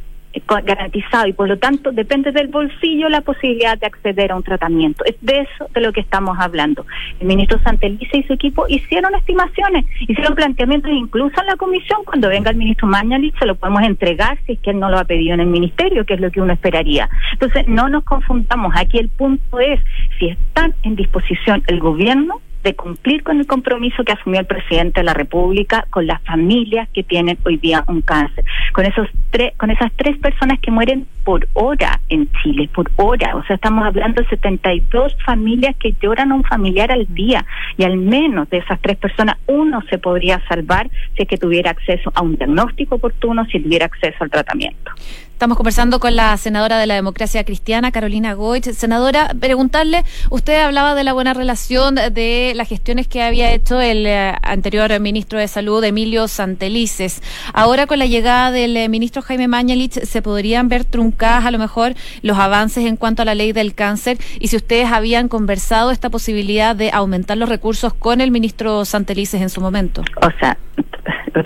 garantizado 0.64 1.26
y 1.26 1.32
por 1.32 1.48
lo 1.48 1.58
tanto 1.58 1.92
depende 1.92 2.32
del 2.32 2.48
bolsillo 2.48 3.08
la 3.08 3.20
posibilidad 3.20 3.76
de 3.78 3.86
acceder 3.86 4.32
a 4.32 4.36
un 4.36 4.42
tratamiento. 4.42 5.04
Es 5.04 5.16
de 5.20 5.40
eso 5.40 5.68
de 5.74 5.80
lo 5.80 5.92
que 5.92 6.00
estamos 6.00 6.38
hablando. 6.38 6.86
El 7.18 7.26
ministro 7.26 7.58
Santelice 7.62 8.18
y 8.18 8.22
su 8.24 8.32
equipo 8.32 8.66
hicieron 8.68 9.14
estimaciones, 9.14 9.86
hicieron 10.00 10.34
planteamientos 10.34 10.90
incluso 10.92 11.40
en 11.40 11.46
la 11.46 11.56
comisión. 11.56 12.00
Cuando 12.04 12.28
venga 12.28 12.50
el 12.50 12.56
ministro 12.56 12.86
Mañalich 12.86 13.38
se 13.38 13.46
lo 13.46 13.56
podemos 13.56 13.82
entregar 13.82 14.38
si 14.46 14.52
es 14.52 14.58
que 14.60 14.70
él 14.70 14.78
no 14.78 14.90
lo 14.90 14.98
ha 14.98 15.04
pedido 15.04 15.34
en 15.34 15.40
el 15.40 15.48
ministerio, 15.48 16.04
que 16.04 16.14
es 16.14 16.20
lo 16.20 16.30
que 16.30 16.40
uno 16.40 16.52
esperaría. 16.52 17.08
Entonces 17.32 17.66
no 17.66 17.88
nos 17.88 18.04
confundamos. 18.04 18.72
Aquí 18.76 18.98
el 18.98 19.08
punto 19.08 19.60
es 19.60 19.80
si 20.18 20.28
están 20.28 20.74
en 20.82 20.96
disposición 20.96 21.62
el 21.66 21.80
gobierno 21.80 22.40
de 22.62 22.74
cumplir 22.74 23.22
con 23.22 23.38
el 23.38 23.46
compromiso 23.46 24.04
que 24.04 24.12
asumió 24.12 24.40
el 24.40 24.46
presidente 24.46 25.00
de 25.00 25.04
la 25.04 25.14
República 25.14 25.86
con 25.90 26.06
las 26.06 26.22
familias 26.22 26.88
que 26.90 27.02
tienen 27.02 27.38
hoy 27.44 27.56
día 27.56 27.84
un 27.86 28.02
cáncer, 28.02 28.44
con 28.72 28.84
esos 28.84 29.08
tres, 29.30 29.52
con 29.56 29.70
esas 29.70 29.90
tres 29.96 30.18
personas 30.18 30.60
que 30.60 30.70
mueren 30.70 31.06
por 31.24 31.48
hora 31.52 32.00
en 32.08 32.28
Chile, 32.42 32.68
por 32.74 32.90
hora, 32.96 33.36
o 33.36 33.44
sea, 33.44 33.56
estamos 33.56 33.84
hablando 33.84 34.22
de 34.22 34.28
72 34.28 35.16
familias 35.24 35.76
que 35.76 35.94
lloran 36.00 36.32
a 36.32 36.34
un 36.34 36.44
familiar 36.44 36.90
al 36.90 37.06
día. 37.14 37.44
Y 37.76 37.84
al 37.84 37.96
menos 37.96 38.48
de 38.50 38.58
esas 38.58 38.80
tres 38.80 38.96
personas 38.96 39.36
uno 39.46 39.82
se 39.88 39.98
podría 39.98 40.42
salvar 40.48 40.90
si 41.16 41.22
es 41.22 41.28
que 41.28 41.36
tuviera 41.36 41.70
acceso 41.70 42.10
a 42.14 42.22
un 42.22 42.36
diagnóstico 42.36 42.96
oportuno, 42.96 43.44
si 43.46 43.60
tuviera 43.60 43.86
acceso 43.86 44.16
al 44.20 44.30
tratamiento. 44.30 44.92
Estamos 45.40 45.56
conversando 45.56 46.00
con 46.00 46.16
la 46.16 46.36
senadora 46.36 46.76
de 46.76 46.86
la 46.86 46.96
democracia 46.96 47.44
cristiana, 47.44 47.92
Carolina 47.92 48.34
Goich. 48.34 48.72
Senadora, 48.74 49.30
preguntarle, 49.40 50.04
usted 50.28 50.60
hablaba 50.60 50.94
de 50.94 51.02
la 51.02 51.14
buena 51.14 51.32
relación 51.32 51.94
de 51.94 52.52
las 52.54 52.68
gestiones 52.68 53.08
que 53.08 53.22
había 53.22 53.50
hecho 53.50 53.80
el 53.80 54.04
eh, 54.04 54.34
anterior 54.42 55.00
ministro 55.00 55.38
de 55.38 55.48
Salud, 55.48 55.82
Emilio 55.82 56.28
Santelices. 56.28 57.22
Ahora 57.54 57.86
con 57.86 57.98
la 57.98 58.04
llegada 58.04 58.50
del 58.50 58.76
eh, 58.76 58.90
ministro 58.90 59.22
Jaime 59.22 59.48
Mañalich, 59.48 59.94
¿se 60.02 60.20
podrían 60.20 60.68
ver 60.68 60.84
truncadas 60.84 61.46
a 61.46 61.50
lo 61.50 61.58
mejor 61.58 61.94
los 62.20 62.36
avances 62.36 62.84
en 62.84 62.96
cuanto 62.96 63.22
a 63.22 63.24
la 63.24 63.34
ley 63.34 63.52
del 63.52 63.74
cáncer? 63.74 64.18
Y 64.40 64.48
si 64.48 64.56
ustedes 64.56 64.92
habían 64.92 65.28
conversado 65.28 65.90
esta 65.90 66.10
posibilidad 66.10 66.76
de 66.76 66.90
aumentar 66.92 67.38
los 67.38 67.48
recursos 67.48 67.94
con 67.94 68.20
el 68.20 68.30
ministro 68.30 68.84
Santelices 68.84 69.40
en 69.40 69.48
su 69.48 69.62
momento. 69.62 70.02
O 70.20 70.30
sea, 70.38 70.58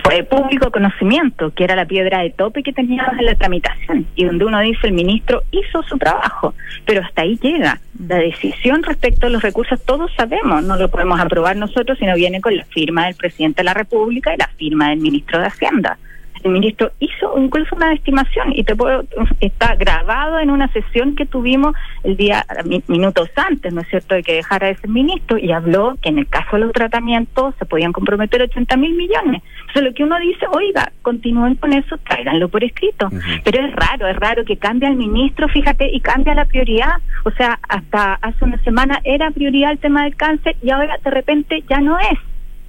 fue 0.02 0.22
público 0.24 0.70
conocimiento, 0.70 1.52
que 1.54 1.64
era 1.64 1.76
la 1.76 1.86
piedra 1.86 2.20
de 2.20 2.30
tope 2.30 2.62
que 2.62 2.72
teníamos 2.72 3.18
en 3.18 3.26
la 3.26 3.34
tramitación, 3.34 3.83
y 4.14 4.24
donde 4.24 4.44
uno 4.44 4.60
dice 4.60 4.86
el 4.86 4.92
ministro 4.92 5.42
hizo 5.50 5.82
su 5.82 5.98
trabajo, 5.98 6.54
pero 6.84 7.02
hasta 7.02 7.22
ahí 7.22 7.38
llega. 7.40 7.80
La 8.08 8.16
decisión 8.16 8.82
respecto 8.82 9.26
a 9.26 9.30
los 9.30 9.42
recursos 9.42 9.82
todos 9.84 10.10
sabemos, 10.16 10.64
no 10.64 10.76
lo 10.76 10.88
podemos 10.90 11.20
aprobar 11.20 11.56
nosotros, 11.56 11.98
sino 11.98 12.14
viene 12.14 12.40
con 12.40 12.56
la 12.56 12.64
firma 12.64 13.06
del 13.06 13.14
presidente 13.14 13.62
de 13.62 13.64
la 13.64 13.74
República 13.74 14.34
y 14.34 14.38
la 14.38 14.48
firma 14.56 14.90
del 14.90 15.00
ministro 15.00 15.40
de 15.40 15.46
Hacienda 15.46 15.98
el 16.44 16.52
ministro 16.52 16.92
hizo 17.00 17.34
incluso 17.38 17.74
una 17.74 17.92
estimación 17.92 18.52
y 18.54 18.64
te 18.64 18.76
puedo, 18.76 19.04
está 19.40 19.74
grabado 19.76 20.38
en 20.38 20.50
una 20.50 20.68
sesión 20.68 21.16
que 21.16 21.24
tuvimos 21.24 21.74
el 22.02 22.16
día, 22.16 22.44
minutos 22.86 23.30
antes, 23.34 23.72
¿no 23.72 23.80
es 23.80 23.88
cierto?, 23.88 24.14
de 24.14 24.22
que 24.22 24.34
dejara 24.34 24.68
ese 24.68 24.86
ministro 24.86 25.38
y 25.38 25.52
habló 25.52 25.96
que 26.02 26.10
en 26.10 26.18
el 26.18 26.28
caso 26.28 26.56
de 26.56 26.64
los 26.64 26.72
tratamientos 26.72 27.54
se 27.58 27.64
podían 27.64 27.92
comprometer 27.92 28.42
80 28.42 28.76
mil 28.76 28.94
millones. 28.94 29.42
Entonces 29.74 29.90
lo 29.90 29.94
que 29.96 30.04
uno 30.04 30.18
dice, 30.20 30.46
oiga, 30.52 30.92
continúen 31.02 31.56
con 31.56 31.72
eso, 31.72 31.98
tráiganlo 32.06 32.48
por 32.48 32.62
escrito. 32.62 33.08
Pero 33.42 33.66
es 33.66 33.74
raro, 33.74 34.06
es 34.06 34.16
raro 34.16 34.44
que 34.44 34.56
cambie 34.56 34.88
el 34.88 34.94
ministro, 34.94 35.48
fíjate, 35.48 35.90
y 35.92 35.98
cambia 35.98 36.32
la 36.32 36.44
prioridad. 36.44 37.00
O 37.24 37.32
sea, 37.32 37.58
hasta 37.68 38.14
hace 38.22 38.44
una 38.44 38.62
semana 38.62 39.00
era 39.02 39.32
prioridad 39.32 39.72
el 39.72 39.80
tema 39.80 40.04
del 40.04 40.14
cáncer 40.14 40.54
y 40.62 40.70
ahora 40.70 40.96
de 41.02 41.10
repente 41.10 41.64
ya 41.68 41.80
no 41.80 41.98
es. 41.98 42.18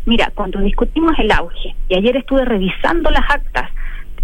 Mira, 0.06 0.32
cuando 0.34 0.60
discutimos 0.62 1.14
el 1.20 1.32
auge, 1.32 1.76
y 1.90 1.96
ayer 1.96 2.18
estuve 2.18 2.44
revisando 2.44 3.12
las 3.12 3.30
actas, 3.30 3.70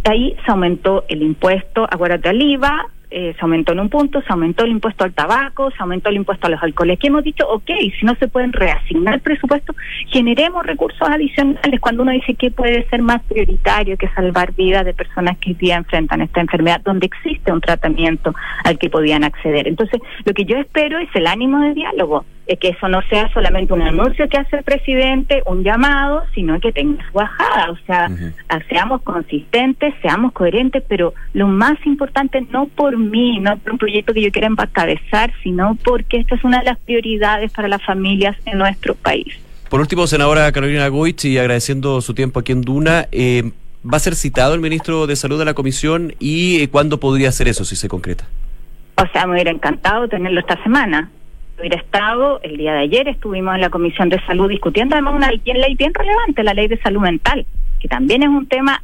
ahí 0.10 0.36
se 0.44 0.52
aumentó 0.52 1.06
el 1.08 1.22
impuesto, 1.22 1.84
acuérdate, 1.84 2.30
al 2.30 2.42
IVA, 2.42 2.88
eh, 3.12 3.34
se 3.36 3.42
aumentó 3.42 3.74
en 3.74 3.82
un 3.82 3.90
punto, 3.90 4.22
se 4.22 4.32
aumentó 4.32 4.64
el 4.64 4.72
impuesto 4.72 5.04
al 5.04 5.14
tabaco, 5.14 5.70
se 5.72 5.78
aumentó 5.80 6.10
el 6.10 6.16
impuesto 6.16 6.48
a 6.48 6.50
los 6.50 6.64
alcoholes, 6.64 6.98
que 6.98 7.08
hemos 7.08 7.24
dicho, 7.24 7.46
ok, 7.48 7.70
si 8.00 8.06
no 8.06 8.16
se 8.16 8.30
pueden 8.30 8.54
reasignar 8.54 9.20
presupuesto, 9.20 9.76
generemos 10.08 10.66
recursos 10.66 11.08
adicionales 11.08 11.80
cuando 11.82 12.04
uno 12.04 12.14
dice 12.14 12.36
que 12.36 12.52
puede 12.52 12.88
ser 12.90 13.02
más 13.02 13.22
prioritario 13.24 13.98
que 13.98 14.08
salvar 14.10 14.54
vidas 14.54 14.86
de 14.86 14.94
personas 14.94 15.38
que 15.40 15.52
hoy 15.52 15.56
día 15.56 15.76
enfrentan 15.76 16.22
esta 16.22 16.42
enfermedad, 16.42 16.82
donde 16.86 17.08
existe 17.08 17.52
un 17.52 17.60
tratamiento 17.60 18.34
al 18.64 18.80
que 18.80 18.90
podían 18.90 19.24
acceder. 19.24 19.68
Entonces, 19.68 20.00
lo 20.26 20.34
que 20.34 20.46
yo 20.46 20.58
espero 20.58 20.98
es 20.98 21.10
el 21.14 21.28
ánimo 21.28 21.60
de 21.60 21.74
diálogo 21.74 22.26
que 22.60 22.70
eso 22.70 22.88
no 22.90 23.02
sea 23.04 23.32
solamente 23.34 23.74
un 23.74 23.82
anuncio 23.82 24.28
que 24.28 24.38
hace 24.38 24.58
el 24.58 24.64
presidente, 24.64 25.42
un 25.46 25.64
llamado, 25.64 26.24
sino 26.34 26.60
que 26.60 26.72
tenga 26.72 27.06
su 27.08 27.14
bajada. 27.14 27.72
O 27.72 27.78
sea, 27.86 28.10
seamos 28.70 29.02
consistentes, 29.04 29.94
seamos 30.02 30.34
coherentes, 30.34 30.84
pero 30.88 31.14
lo 31.34 31.48
más 31.48 31.78
importante 31.86 32.46
no 32.52 32.68
por 32.68 32.98
mí, 32.98 33.40
no 33.40 33.58
por 33.58 33.74
un 33.74 33.78
proyecto 33.78 34.14
que 34.14 34.22
yo 34.22 34.32
quiera 34.32 34.48
encabezar, 34.48 35.32
sino 35.44 35.78
porque 35.84 36.18
esta 36.18 36.36
es 36.36 36.44
una 36.44 36.60
de 36.60 36.66
las 36.66 36.80
prioridades 36.80 37.52
para 37.52 37.68
las 37.68 37.84
familias 37.84 38.36
en 38.46 38.58
nuestro 38.58 38.96
país. 38.96 39.34
Por 39.70 39.80
último, 39.80 40.06
senadora 40.06 40.52
Carolina 40.52 40.88
Goich, 40.90 41.24
y 41.26 41.38
agradeciendo 41.38 42.02
su 42.02 42.14
tiempo 42.14 42.42
aquí 42.42 42.52
en 42.52 42.62
Duna, 42.62 43.08
eh, 43.12 43.52
¿va 43.86 43.98
a 43.98 44.00
ser 44.00 44.16
citado 44.16 44.54
el 44.54 44.60
ministro 44.60 45.08
de 45.08 45.16
Salud 45.16 45.40
de 45.40 45.46
la 45.46 45.54
comisión 45.54 46.14
y 46.20 46.62
eh, 46.62 46.70
cuándo 46.70 47.00
podría 47.00 47.32
ser 47.32 47.48
eso 47.48 47.64
si 47.64 47.78
se 47.78 47.88
concreta? 47.88 48.26
O 48.98 49.08
sea, 49.14 49.26
me 49.26 49.34
hubiera 49.34 49.52
encantado 49.52 50.10
tenerlo 50.10 50.42
esta 50.42 50.62
semana 50.64 51.10
hubiera 51.62 51.78
estado, 51.78 52.42
el 52.44 52.58
día 52.58 52.74
de 52.74 52.80
ayer 52.80 53.08
estuvimos 53.08 53.56
en 53.56 53.62
la 53.62 53.70
Comisión 53.70 54.10
de 54.10 54.20
Salud 54.26 54.50
discutiendo 54.50 54.96
además 54.96 55.16
una 55.16 55.30
ley 55.30 55.76
bien 55.76 55.94
relevante, 55.94 56.44
la 56.44 56.54
ley 56.54 56.68
de 56.68 56.78
salud 56.82 57.02
mental, 57.02 57.46
que 57.80 57.88
también 57.88 58.24
es 58.24 58.30
un 58.30 58.48
tema 58.48 58.82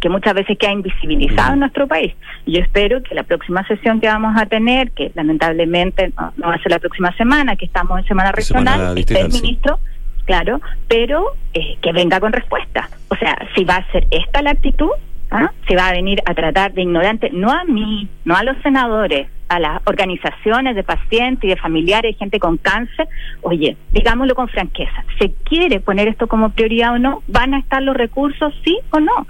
que 0.00 0.08
muchas 0.08 0.34
veces 0.34 0.56
queda 0.58 0.72
invisibilizado 0.72 1.52
en 1.52 1.60
nuestro 1.60 1.86
país. 1.86 2.14
Yo 2.46 2.60
espero 2.60 3.02
que 3.02 3.14
la 3.14 3.24
próxima 3.24 3.66
sesión 3.66 4.00
que 4.00 4.06
vamos 4.06 4.34
a 4.36 4.46
tener, 4.46 4.90
que 4.92 5.12
lamentablemente 5.14 6.12
no, 6.16 6.48
va 6.48 6.54
a 6.54 6.62
ser 6.62 6.72
la 6.72 6.78
próxima 6.78 7.14
semana, 7.16 7.56
que 7.56 7.66
estamos 7.66 7.98
en 7.98 8.06
semana 8.06 8.32
regional, 8.32 8.96
esté 8.96 9.20
el 9.20 9.28
ministro, 9.30 9.78
claro, 10.24 10.60
pero 10.88 11.32
eh, 11.52 11.76
que 11.82 11.92
venga 11.92 12.20
con 12.20 12.32
respuesta. 12.32 12.88
O 13.08 13.16
sea, 13.16 13.36
si 13.54 13.64
va 13.64 13.76
a 13.76 13.92
ser 13.92 14.06
esta 14.10 14.40
la 14.40 14.52
actitud, 14.52 14.90
¿ah? 15.30 15.50
se 15.68 15.76
va 15.76 15.88
a 15.88 15.92
venir 15.92 16.22
a 16.24 16.34
tratar 16.34 16.72
de 16.72 16.82
ignorante, 16.82 17.30
no 17.30 17.50
a 17.50 17.64
mí, 17.64 18.08
no 18.24 18.36
a 18.36 18.42
los 18.42 18.56
senadores, 18.62 19.28
a 19.50 19.58
las 19.58 19.82
organizaciones 19.84 20.76
de 20.76 20.84
pacientes 20.84 21.42
y 21.44 21.48
de 21.48 21.56
familiares, 21.56 22.16
gente 22.16 22.38
con 22.38 22.56
cáncer, 22.56 23.08
oye, 23.42 23.76
digámoslo 23.92 24.36
con 24.36 24.48
franqueza, 24.48 25.04
¿se 25.18 25.32
quiere 25.42 25.80
poner 25.80 26.06
esto 26.06 26.28
como 26.28 26.50
prioridad 26.50 26.94
o 26.94 26.98
no? 27.00 27.24
¿Van 27.26 27.52
a 27.54 27.58
estar 27.58 27.82
los 27.82 27.96
recursos, 27.96 28.54
sí 28.64 28.78
o 28.90 29.00
no? 29.00 29.26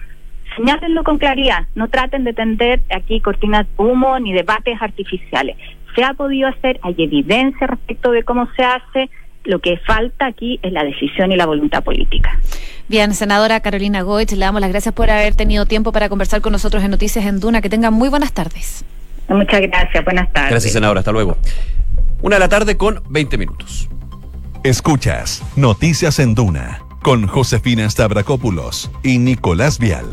Señálenlo 0.56 1.04
con 1.04 1.16
claridad, 1.16 1.66
no 1.74 1.88
traten 1.88 2.24
de 2.24 2.34
tender 2.34 2.82
aquí 2.94 3.20
cortinas 3.20 3.66
de 3.66 3.82
humo 3.82 4.18
ni 4.18 4.34
debates 4.34 4.76
artificiales. 4.82 5.56
Se 5.94 6.04
ha 6.04 6.12
podido 6.12 6.48
hacer, 6.48 6.78
hay 6.82 6.96
evidencia 6.98 7.66
respecto 7.66 8.10
de 8.10 8.22
cómo 8.22 8.46
se 8.54 8.62
hace, 8.62 9.08
lo 9.44 9.60
que 9.60 9.78
falta 9.78 10.26
aquí 10.26 10.60
es 10.62 10.70
la 10.70 10.84
decisión 10.84 11.32
y 11.32 11.36
la 11.36 11.46
voluntad 11.46 11.82
política. 11.82 12.38
Bien, 12.88 13.14
senadora 13.14 13.60
Carolina 13.60 14.02
Goich, 14.02 14.32
le 14.32 14.44
damos 14.44 14.60
las 14.60 14.68
gracias 14.68 14.94
por 14.94 15.08
haber 15.08 15.34
tenido 15.34 15.64
tiempo 15.64 15.92
para 15.92 16.10
conversar 16.10 16.42
con 16.42 16.52
nosotros 16.52 16.84
en 16.84 16.90
Noticias 16.90 17.24
en 17.24 17.40
Duna. 17.40 17.62
Que 17.62 17.70
tenga 17.70 17.90
muy 17.90 18.10
buenas 18.10 18.34
tardes. 18.34 18.84
Muchas 19.30 19.60
gracias, 19.62 20.04
buenas 20.04 20.32
tardes. 20.32 20.50
Gracias, 20.50 20.72
senadora. 20.72 21.00
Hasta 21.00 21.12
luego. 21.12 21.36
Una 22.20 22.36
de 22.36 22.40
la 22.40 22.48
tarde 22.48 22.76
con 22.76 23.02
20 23.08 23.38
minutos. 23.38 23.88
Escuchas 24.62 25.42
Noticias 25.56 26.18
en 26.18 26.34
Duna 26.34 26.82
con 27.02 27.26
Josefina 27.26 27.88
Stavrakopoulos 27.88 28.90
y 29.02 29.18
Nicolás 29.18 29.78
Vial. 29.78 30.06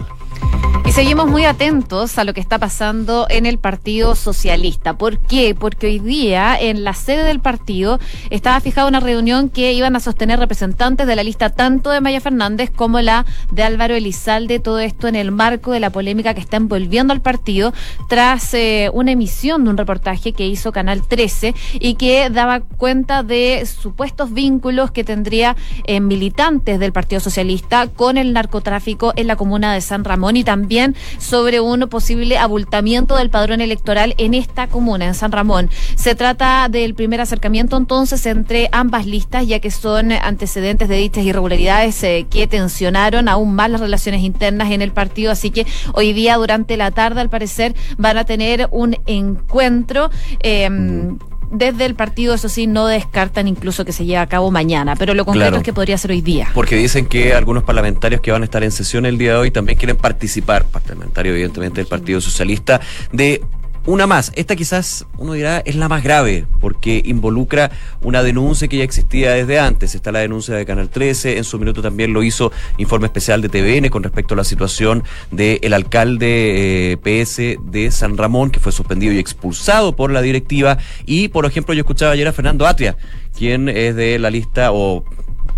Y 0.87 0.93
seguimos 0.93 1.27
muy 1.27 1.43
atentos 1.43 2.17
a 2.17 2.23
lo 2.23 2.33
que 2.33 2.39
está 2.39 2.59
pasando 2.59 3.27
en 3.29 3.45
el 3.45 3.57
Partido 3.57 4.15
Socialista. 4.15 4.93
¿Por 4.97 5.19
qué? 5.19 5.53
Porque 5.53 5.87
hoy 5.87 5.99
día 5.99 6.57
en 6.57 6.85
la 6.85 6.93
sede 6.93 7.25
del 7.25 7.41
partido 7.41 7.99
estaba 8.29 8.61
fijada 8.61 8.87
una 8.87 9.01
reunión 9.01 9.49
que 9.49 9.73
iban 9.73 9.97
a 9.97 9.99
sostener 9.99 10.39
representantes 10.39 11.05
de 11.05 11.15
la 11.17 11.23
lista 11.23 11.49
tanto 11.49 11.89
de 11.89 11.99
Maya 11.99 12.21
Fernández 12.21 12.71
como 12.73 13.01
la 13.01 13.25
de 13.51 13.63
Álvaro 13.63 13.95
Elizalde. 13.95 14.59
Todo 14.59 14.79
esto 14.79 15.09
en 15.09 15.15
el 15.17 15.31
marco 15.31 15.73
de 15.73 15.81
la 15.81 15.89
polémica 15.89 16.33
que 16.33 16.39
está 16.39 16.55
envolviendo 16.55 17.11
al 17.11 17.21
partido 17.21 17.73
tras 18.07 18.53
eh, 18.53 18.89
una 18.93 19.11
emisión 19.11 19.65
de 19.65 19.71
un 19.71 19.77
reportaje 19.77 20.31
que 20.31 20.47
hizo 20.47 20.71
Canal 20.71 21.05
13 21.05 21.53
y 21.81 21.95
que 21.95 22.29
daba 22.29 22.61
cuenta 22.61 23.23
de 23.23 23.65
supuestos 23.65 24.33
vínculos 24.33 24.91
que 24.91 25.03
tendría 25.03 25.57
eh, 25.85 25.99
militantes 25.99 26.79
del 26.79 26.93
Partido 26.93 27.19
Socialista 27.19 27.87
con 27.87 28.17
el 28.17 28.31
narcotráfico 28.31 29.11
en 29.17 29.27
la 29.27 29.35
comuna 29.35 29.73
de 29.73 29.81
San 29.81 30.05
Ramón 30.05 30.26
y 30.35 30.43
también 30.43 30.95
sobre 31.19 31.59
un 31.59 31.87
posible 31.89 32.37
abultamiento 32.37 33.15
del 33.15 33.29
padrón 33.29 33.61
electoral 33.61 34.15
en 34.17 34.33
esta 34.33 34.67
comuna, 34.67 35.05
en 35.05 35.13
San 35.13 35.31
Ramón. 35.31 35.69
Se 35.95 36.15
trata 36.15 36.67
del 36.69 36.95
primer 36.95 37.21
acercamiento 37.21 37.77
entonces 37.77 38.25
entre 38.25 38.69
ambas 38.71 39.05
listas, 39.05 39.47
ya 39.47 39.59
que 39.59 39.71
son 39.71 40.11
antecedentes 40.11 40.89
de 40.89 40.95
dichas 40.95 41.23
irregularidades 41.23 42.03
eh, 42.03 42.25
que 42.29 42.47
tensionaron 42.47 43.29
aún 43.29 43.53
más 43.53 43.69
las 43.69 43.81
relaciones 43.81 44.21
internas 44.21 44.71
en 44.71 44.81
el 44.81 44.91
partido. 44.91 45.31
Así 45.31 45.51
que 45.51 45.65
hoy 45.93 46.13
día, 46.13 46.35
durante 46.37 46.77
la 46.77 46.91
tarde, 46.91 47.21
al 47.21 47.29
parecer, 47.29 47.75
van 47.97 48.17
a 48.17 48.25
tener 48.25 48.67
un 48.71 48.97
encuentro. 49.05 50.09
Em, 50.39 51.17
desde 51.51 51.85
el 51.85 51.95
partido, 51.95 52.33
eso 52.33 52.49
sí, 52.49 52.67
no 52.67 52.87
descartan 52.87 53.47
incluso 53.47 53.85
que 53.85 53.93
se 53.93 54.05
lleve 54.05 54.17
a 54.17 54.27
cabo 54.27 54.51
mañana, 54.51 54.95
pero 54.95 55.13
lo 55.13 55.25
concreto 55.25 55.57
es 55.57 55.63
que 55.63 55.73
podría 55.73 55.97
ser 55.97 56.11
hoy 56.11 56.21
día. 56.21 56.49
Porque 56.53 56.75
dicen 56.75 57.05
que 57.05 57.33
algunos 57.33 57.63
parlamentarios 57.63 58.21
que 58.21 58.31
van 58.31 58.41
a 58.41 58.45
estar 58.45 58.63
en 58.63 58.71
sesión 58.71 59.05
el 59.05 59.17
día 59.17 59.33
de 59.33 59.37
hoy 59.37 59.51
también 59.51 59.77
quieren 59.77 59.97
participar, 59.97 60.65
parlamentario 60.65 61.33
evidentemente 61.33 61.81
del 61.81 61.87
Partido 61.87 62.21
Socialista, 62.21 62.81
de 63.11 63.41
una 63.87 64.05
más, 64.05 64.33
esta 64.35 64.57
quizás 64.57 65.05
uno 65.17 65.31
dirá 65.31 65.59
es 65.59 65.77
la 65.77 65.87
más 65.87 66.03
grave 66.03 66.45
porque 66.59 67.01
involucra 67.05 67.71
una 68.01 68.21
denuncia 68.21 68.67
que 68.67 68.77
ya 68.77 68.83
existía 68.83 69.31
desde 69.31 69.59
antes. 69.59 69.95
Está 69.95 70.11
la 70.11 70.19
denuncia 70.19 70.55
de 70.55 70.65
Canal 70.65 70.89
13, 70.89 71.37
en 71.37 71.45
su 71.45 71.57
minuto 71.57 71.81
también 71.81 72.11
lo 72.11 72.21
hizo 72.21 72.51
informe 72.77 73.05
especial 73.05 73.41
de 73.41 73.47
TVN 73.47 73.87
con 73.87 74.03
respecto 74.03 74.33
a 74.33 74.37
la 74.37 74.43
situación 74.43 75.05
del 75.31 75.73
alcalde 75.73 76.91
eh, 76.91 76.97
PS 76.97 77.59
de 77.71 77.89
San 77.91 78.17
Ramón 78.17 78.51
que 78.51 78.59
fue 78.59 78.73
suspendido 78.73 79.13
y 79.13 79.19
expulsado 79.19 79.95
por 79.95 80.11
la 80.11 80.21
directiva. 80.21 80.77
Y 81.05 81.29
por 81.29 81.45
ejemplo 81.45 81.73
yo 81.73 81.79
escuchaba 81.79 82.11
ayer 82.11 82.27
a 82.27 82.33
Fernando 82.33 82.67
Atria, 82.67 82.97
quien 83.37 83.69
es 83.69 83.95
de 83.95 84.19
la 84.19 84.29
lista 84.29 84.73
o 84.73 85.05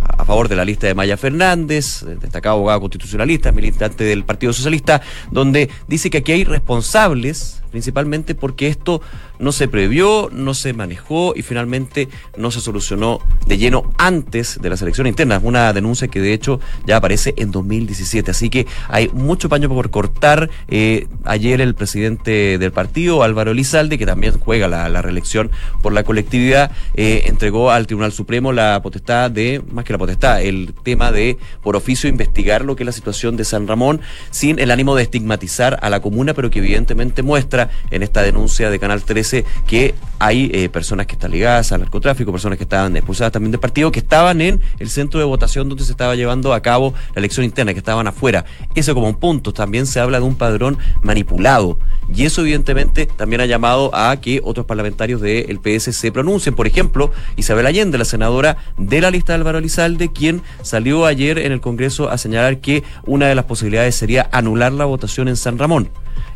a 0.02 0.24
favor 0.24 0.48
de 0.50 0.56
la 0.56 0.66
lista 0.66 0.86
de 0.86 0.94
Maya 0.94 1.18
Fernández, 1.18 2.06
destacado 2.22 2.58
abogado 2.58 2.82
constitucionalista, 2.82 3.52
militante 3.52 4.04
del 4.04 4.24
Partido 4.24 4.54
Socialista, 4.54 5.02
donde 5.32 5.68
dice 5.88 6.12
que 6.12 6.20
aquí 6.20 6.32
hay 6.32 6.44
responsables 6.44 7.59
principalmente 7.72 8.36
porque 8.36 8.68
esto 8.68 9.02
no 9.40 9.52
se 9.52 9.68
previó, 9.68 10.30
no 10.32 10.54
se 10.54 10.74
manejó 10.74 11.34
y 11.36 11.42
finalmente 11.42 12.10
no 12.38 12.52
se 12.52 12.60
solucionó 12.60 13.20
de 13.46 13.58
lleno 13.58 13.92
antes 13.98 14.60
de 14.62 14.70
las 14.70 14.82
elecciones 14.82 15.12
internas. 15.12 15.42
Una 15.44 15.72
denuncia 15.74 16.08
que 16.08 16.22
de 16.22 16.34
hecho 16.34 16.60
ya 16.86 16.98
aparece 16.98 17.34
en 17.38 17.52
2017. 17.52 18.32
Así 18.32 18.50
que 18.50 18.68
hay 18.88 19.10
mucho 19.10 19.50
paño 19.50 19.70
por 19.70 19.90
cortar. 19.90 20.50
Eh, 20.68 21.08
ayer 21.24 21.62
el 21.62 21.76
presidente 21.76 22.58
del 22.58 22.72
partido, 22.72 23.24
Álvaro 23.24 23.52
Elizalde, 23.52 23.98
que 23.98 24.06
también 24.06 24.38
juega 24.40 24.68
la, 24.68 25.02
reelección 25.02 25.52
por 25.82 25.94
la 25.94 26.04
colectividad, 26.04 26.72
eh, 26.94 27.24
entregó 27.28 27.72
al 27.72 27.88
Tribunal 27.88 28.12
Supremo 28.12 28.52
la 28.52 28.82
potestad 28.82 29.32
de, 29.32 29.62
más 29.72 29.86
que 29.86 29.94
la 29.94 30.00
potestad, 30.00 30.42
el 30.42 30.74
tema 30.84 31.12
de 31.12 31.38
por 31.62 31.76
oficio 31.76 32.10
investigar 32.10 32.66
lo 32.66 32.76
que 32.76 32.84
es 32.84 32.86
la 32.86 32.92
situación 32.92 33.38
de 33.38 33.46
San 33.46 33.68
Ramón, 33.68 34.02
sin 34.32 34.60
el 34.60 34.72
ánimo 34.72 34.96
de 34.96 35.04
estigmatizar 35.04 35.80
a 35.82 35.90
la 35.90 36.02
comuna, 36.02 36.34
pero 36.34 36.50
que 36.50 36.60
evidentemente 36.60 37.24
muestra 37.24 37.59
en 37.92 38.04
esta 38.04 38.22
denuncia 38.22 38.70
de 38.70 38.80
Canal 38.80 39.04
13 39.04 39.44
que 39.68 39.96
hay 40.20 40.52
eh, 40.54 40.70
personas 40.70 41.08
que 41.08 41.14
están 41.14 41.32
ligadas 41.32 41.72
al 41.72 41.80
narcotráfico, 41.80 42.32
personas 42.32 42.58
que 42.58 42.66
estaban 42.66 42.96
expulsadas 42.96 43.32
también 43.32 43.52
del 43.52 43.60
partido, 43.60 43.92
que 43.92 44.00
estaban 44.00 44.42
en 44.42 44.62
el 44.78 44.90
centro 44.90 45.20
de 45.20 45.26
votación 45.26 45.70
donde 45.70 45.86
se 45.86 45.92
estaba 45.92 46.16
llevando 46.16 46.54
a 46.54 46.62
cabo 46.62 46.94
la 47.16 47.20
elección 47.20 47.46
interna, 47.46 47.74
que 47.74 47.80
estaban 47.80 48.06
afuera. 48.06 48.46
Eso 48.76 48.94
como 48.94 49.08
un 49.08 49.16
punto. 49.16 49.54
También 49.54 49.86
se 49.86 50.00
habla 50.00 50.20
de 50.20 50.26
un 50.26 50.36
padrón 50.36 50.78
manipulado. 51.02 51.80
Y 52.14 52.26
eso 52.26 52.42
evidentemente 52.42 53.06
también 53.06 53.42
ha 53.42 53.46
llamado 53.46 53.96
a 53.96 54.16
que 54.20 54.42
otros 54.44 54.66
parlamentarios 54.66 55.22
del 55.22 55.60
PS 55.60 55.96
se 55.96 56.12
pronuncien. 56.12 56.54
Por 56.54 56.68
ejemplo, 56.68 57.12
Isabel 57.38 57.66
Allende, 57.66 57.98
la 57.98 58.06
senadora 58.06 58.58
de 58.78 59.00
la 59.00 59.12
lista 59.12 59.34
de 59.34 59.38
Álvaro 59.38 59.60
Elizalde, 59.60 60.12
quien 60.12 60.42
salió 60.64 61.06
ayer 61.06 61.40
en 61.40 61.54
el 61.54 61.62
Congreso 61.62 62.10
a 62.10 62.18
señalar 62.18 62.60
que 62.60 62.84
una 63.06 63.28
de 63.28 63.36
las 63.36 63.46
posibilidades 63.46 63.96
sería 63.96 64.30
anular 64.32 64.74
la 64.74 64.86
votación 64.86 65.28
en 65.28 65.38
San 65.38 65.58
Ramón 65.58 65.90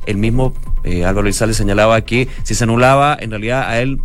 el 0.05 0.17
mismo 0.17 0.53
eh, 0.83 1.05
Álvaro 1.05 1.27
Elizalde 1.27 1.53
señalaba 1.53 2.01
que 2.01 2.27
si 2.43 2.55
se 2.55 2.63
anulaba, 2.63 3.17
en 3.19 3.31
realidad 3.31 3.67
a 3.67 3.79
él 3.81 4.01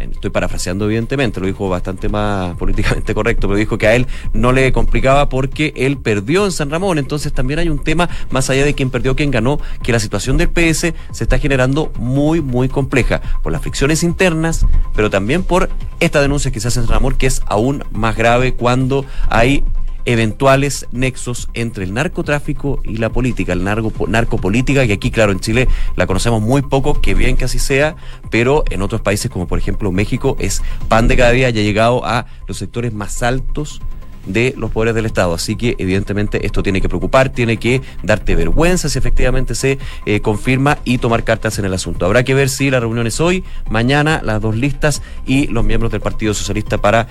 estoy 0.00 0.30
parafraseando 0.30 0.86
evidentemente, 0.86 1.40
lo 1.40 1.46
dijo 1.46 1.68
bastante 1.68 2.08
más 2.08 2.54
políticamente 2.58 3.14
correcto, 3.14 3.48
pero 3.48 3.58
dijo 3.58 3.78
que 3.78 3.86
a 3.86 3.94
él 3.94 4.06
no 4.32 4.52
le 4.52 4.72
complicaba 4.72 5.28
porque 5.28 5.72
él 5.76 5.98
perdió 5.98 6.44
en 6.44 6.52
San 6.52 6.70
Ramón, 6.70 6.98
entonces 6.98 7.32
también 7.32 7.60
hay 7.60 7.68
un 7.68 7.82
tema 7.82 8.08
más 8.30 8.50
allá 8.50 8.64
de 8.64 8.74
quién 8.74 8.90
perdió, 8.90 9.16
quién 9.16 9.30
ganó, 9.30 9.58
que 9.82 9.92
la 9.92 10.00
situación 10.00 10.36
del 10.36 10.48
PS 10.48 10.92
se 11.10 11.24
está 11.24 11.38
generando 11.38 11.92
muy, 11.98 12.40
muy 12.40 12.68
compleja 12.68 13.20
por 13.42 13.52
las 13.52 13.62
fricciones 13.62 14.02
internas, 14.02 14.66
pero 14.94 15.10
también 15.10 15.42
por 15.42 15.70
esta 16.00 16.20
denuncia 16.20 16.50
que 16.50 16.60
se 16.60 16.68
hace 16.68 16.80
en 16.80 16.86
San 16.86 16.94
Ramón, 16.94 17.14
que 17.14 17.26
es 17.26 17.42
aún 17.46 17.84
más 17.92 18.16
grave 18.16 18.54
cuando 18.54 19.04
hay 19.28 19.64
eventuales 20.06 20.86
nexos 20.92 21.48
entre 21.52 21.84
el 21.84 21.92
narcotráfico 21.92 22.80
y 22.84 22.96
la 22.96 23.10
política, 23.10 23.52
el 23.52 23.64
narco, 23.64 23.92
narcopolítica, 24.08 24.86
que 24.86 24.94
aquí, 24.94 25.10
claro, 25.10 25.32
en 25.32 25.40
Chile 25.40 25.68
la 25.96 26.06
conocemos 26.06 26.40
muy 26.40 26.62
poco, 26.62 27.00
que 27.00 27.14
bien 27.14 27.36
que 27.36 27.44
así 27.44 27.58
sea, 27.58 27.96
pero 28.30 28.64
en 28.70 28.82
otros 28.82 29.02
países 29.02 29.30
como 29.30 29.46
por 29.46 29.58
ejemplo 29.58 29.92
México 29.92 30.36
es 30.38 30.62
pan 30.88 31.08
de 31.08 31.16
cada 31.16 31.32
día, 31.32 31.50
ya 31.50 31.60
ha 31.60 31.64
llegado 31.64 32.04
a 32.06 32.26
los 32.46 32.56
sectores 32.56 32.94
más 32.94 33.22
altos 33.22 33.80
de 34.26 34.54
los 34.56 34.70
poderes 34.70 34.94
del 34.94 35.06
Estado. 35.06 35.34
Así 35.34 35.56
que 35.56 35.76
evidentemente 35.78 36.44
esto 36.44 36.62
tiene 36.62 36.80
que 36.80 36.88
preocupar, 36.88 37.30
tiene 37.30 37.56
que 37.56 37.80
darte 38.02 38.34
vergüenza 38.34 38.88
si 38.88 38.98
efectivamente 38.98 39.54
se 39.54 39.78
eh, 40.04 40.20
confirma 40.20 40.78
y 40.84 40.98
tomar 40.98 41.24
cartas 41.24 41.58
en 41.58 41.64
el 41.64 41.74
asunto. 41.74 42.06
Habrá 42.06 42.24
que 42.24 42.34
ver 42.34 42.48
si 42.48 42.70
la 42.70 42.80
reunión 42.80 43.06
es 43.06 43.20
hoy, 43.20 43.44
mañana, 43.70 44.20
las 44.22 44.40
dos 44.40 44.56
listas 44.56 45.02
y 45.26 45.46
los 45.46 45.64
miembros 45.64 45.92
del 45.92 46.00
Partido 46.00 46.34
Socialista 46.34 46.78
para 46.78 47.06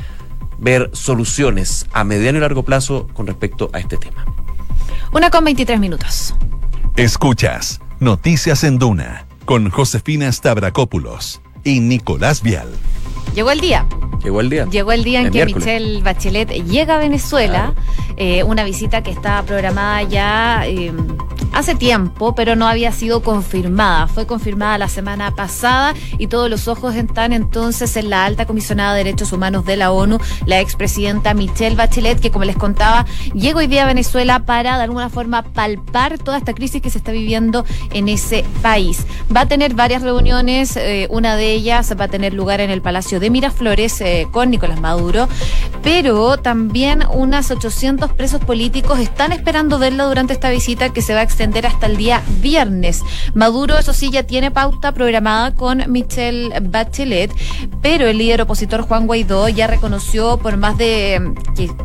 ver 0.57 0.89
soluciones 0.93 1.85
a 1.93 2.03
mediano 2.03 2.37
y 2.37 2.41
largo 2.41 2.63
plazo 2.63 3.07
con 3.13 3.27
respecto 3.27 3.69
a 3.73 3.79
este 3.79 3.97
tema. 3.97 4.25
Una 5.11 5.29
con 5.29 5.43
23 5.43 5.79
minutos. 5.79 6.35
Escuchas 6.95 7.79
Noticias 7.99 8.63
en 8.63 8.77
Duna 8.77 9.27
con 9.45 9.69
Josefina 9.69 10.31
Stavrakopoulos 10.31 11.41
y 11.63 11.79
Nicolás 11.79 12.41
Vial. 12.41 12.67
Llegó 13.33 13.51
el 13.51 13.59
día. 13.59 13.85
Llegó 14.23 14.41
el 14.41 14.49
día. 14.49 14.65
Llegó 14.65 14.91
el 14.91 15.03
día 15.03 15.21
en 15.21 15.31
que 15.31 15.45
Michelle 15.45 16.01
Bachelet 16.01 16.49
llega 16.65 16.95
a 16.95 16.99
Venezuela. 16.99 17.73
Eh, 18.17 18.43
una 18.43 18.63
visita 18.63 19.03
que 19.03 19.11
estaba 19.11 19.43
programada 19.43 20.01
ya 20.03 20.63
eh, 20.65 20.93
hace 21.55 21.73
tiempo, 21.73 22.35
pero 22.35 22.55
no 22.55 22.67
había 22.67 22.91
sido 22.91 23.21
confirmada. 23.23 24.07
Fue 24.07 24.27
confirmada 24.27 24.77
la 24.77 24.89
semana 24.89 25.33
pasada 25.35 25.93
y 26.17 26.27
todos 26.27 26.49
los 26.49 26.67
ojos 26.67 26.95
están 26.95 27.31
entonces 27.31 27.95
en 27.95 28.09
la 28.09 28.25
alta 28.25 28.45
comisionada 28.45 28.93
de 28.93 29.05
Derechos 29.05 29.31
Humanos 29.31 29.65
de 29.65 29.77
la 29.77 29.91
ONU, 29.91 30.17
la 30.45 30.59
expresidenta 30.59 31.33
Michelle 31.33 31.77
Bachelet, 31.77 32.19
que 32.19 32.29
como 32.29 32.43
les 32.43 32.57
contaba, 32.57 33.05
llega 33.33 33.59
hoy 33.59 33.67
día 33.67 33.83
a 33.83 33.88
Venezuela 33.88 34.39
para 34.45 34.77
de 34.77 34.83
alguna 34.83 35.09
forma 35.09 35.43
palpar 35.43 36.17
toda 36.19 36.38
esta 36.38 36.53
crisis 36.53 36.81
que 36.81 36.89
se 36.89 36.97
está 36.97 37.13
viviendo 37.13 37.65
en 37.93 38.09
ese 38.09 38.43
país. 38.61 39.05
Va 39.33 39.41
a 39.41 39.47
tener 39.47 39.75
varias 39.75 40.01
reuniones, 40.01 40.75
eh, 40.75 41.07
una 41.09 41.38
de 41.38 41.53
ellas 41.53 41.93
va 41.99 42.05
a 42.05 42.09
tener 42.09 42.33
lugar 42.33 42.59
en 42.59 42.69
el 42.69 42.81
Palacio 42.81 43.14
de 43.19 43.30
Miraflores 43.30 44.04
con 44.32 44.49
Nicolás 44.49 44.80
Maduro, 44.80 45.28
pero 45.84 46.38
también 46.38 47.04
unas 47.12 47.51
800 47.51 48.12
presos 48.13 48.41
políticos 48.41 48.99
están 48.99 49.32
esperando 49.32 49.80
verla 49.80 50.06
durante 50.06 50.34
esta 50.34 50.49
visita 50.49 50.91
que 50.91 51.01
se 51.01 51.13
va 51.13 51.19
a 51.19 51.23
extender 51.23 51.65
hasta 51.67 51.86
el 51.86 51.97
día 51.97 52.21
viernes. 52.41 53.01
Maduro, 53.34 53.78
eso 53.78 53.93
sí, 53.93 54.10
ya 54.10 54.23
tiene 54.23 54.51
pauta 54.51 54.91
programada 54.93 55.54
con 55.54 55.84
Michelle 55.91 56.60
Bachelet, 56.62 57.32
pero 57.82 58.08
el 58.08 58.17
líder 58.17 58.41
opositor 58.41 58.82
Juan 58.82 59.08
Guaidó 59.08 59.49
ya 59.49 59.67
reconoció 59.67 60.38
por 60.38 60.58
más 60.58 60.78
de, 60.78 61.34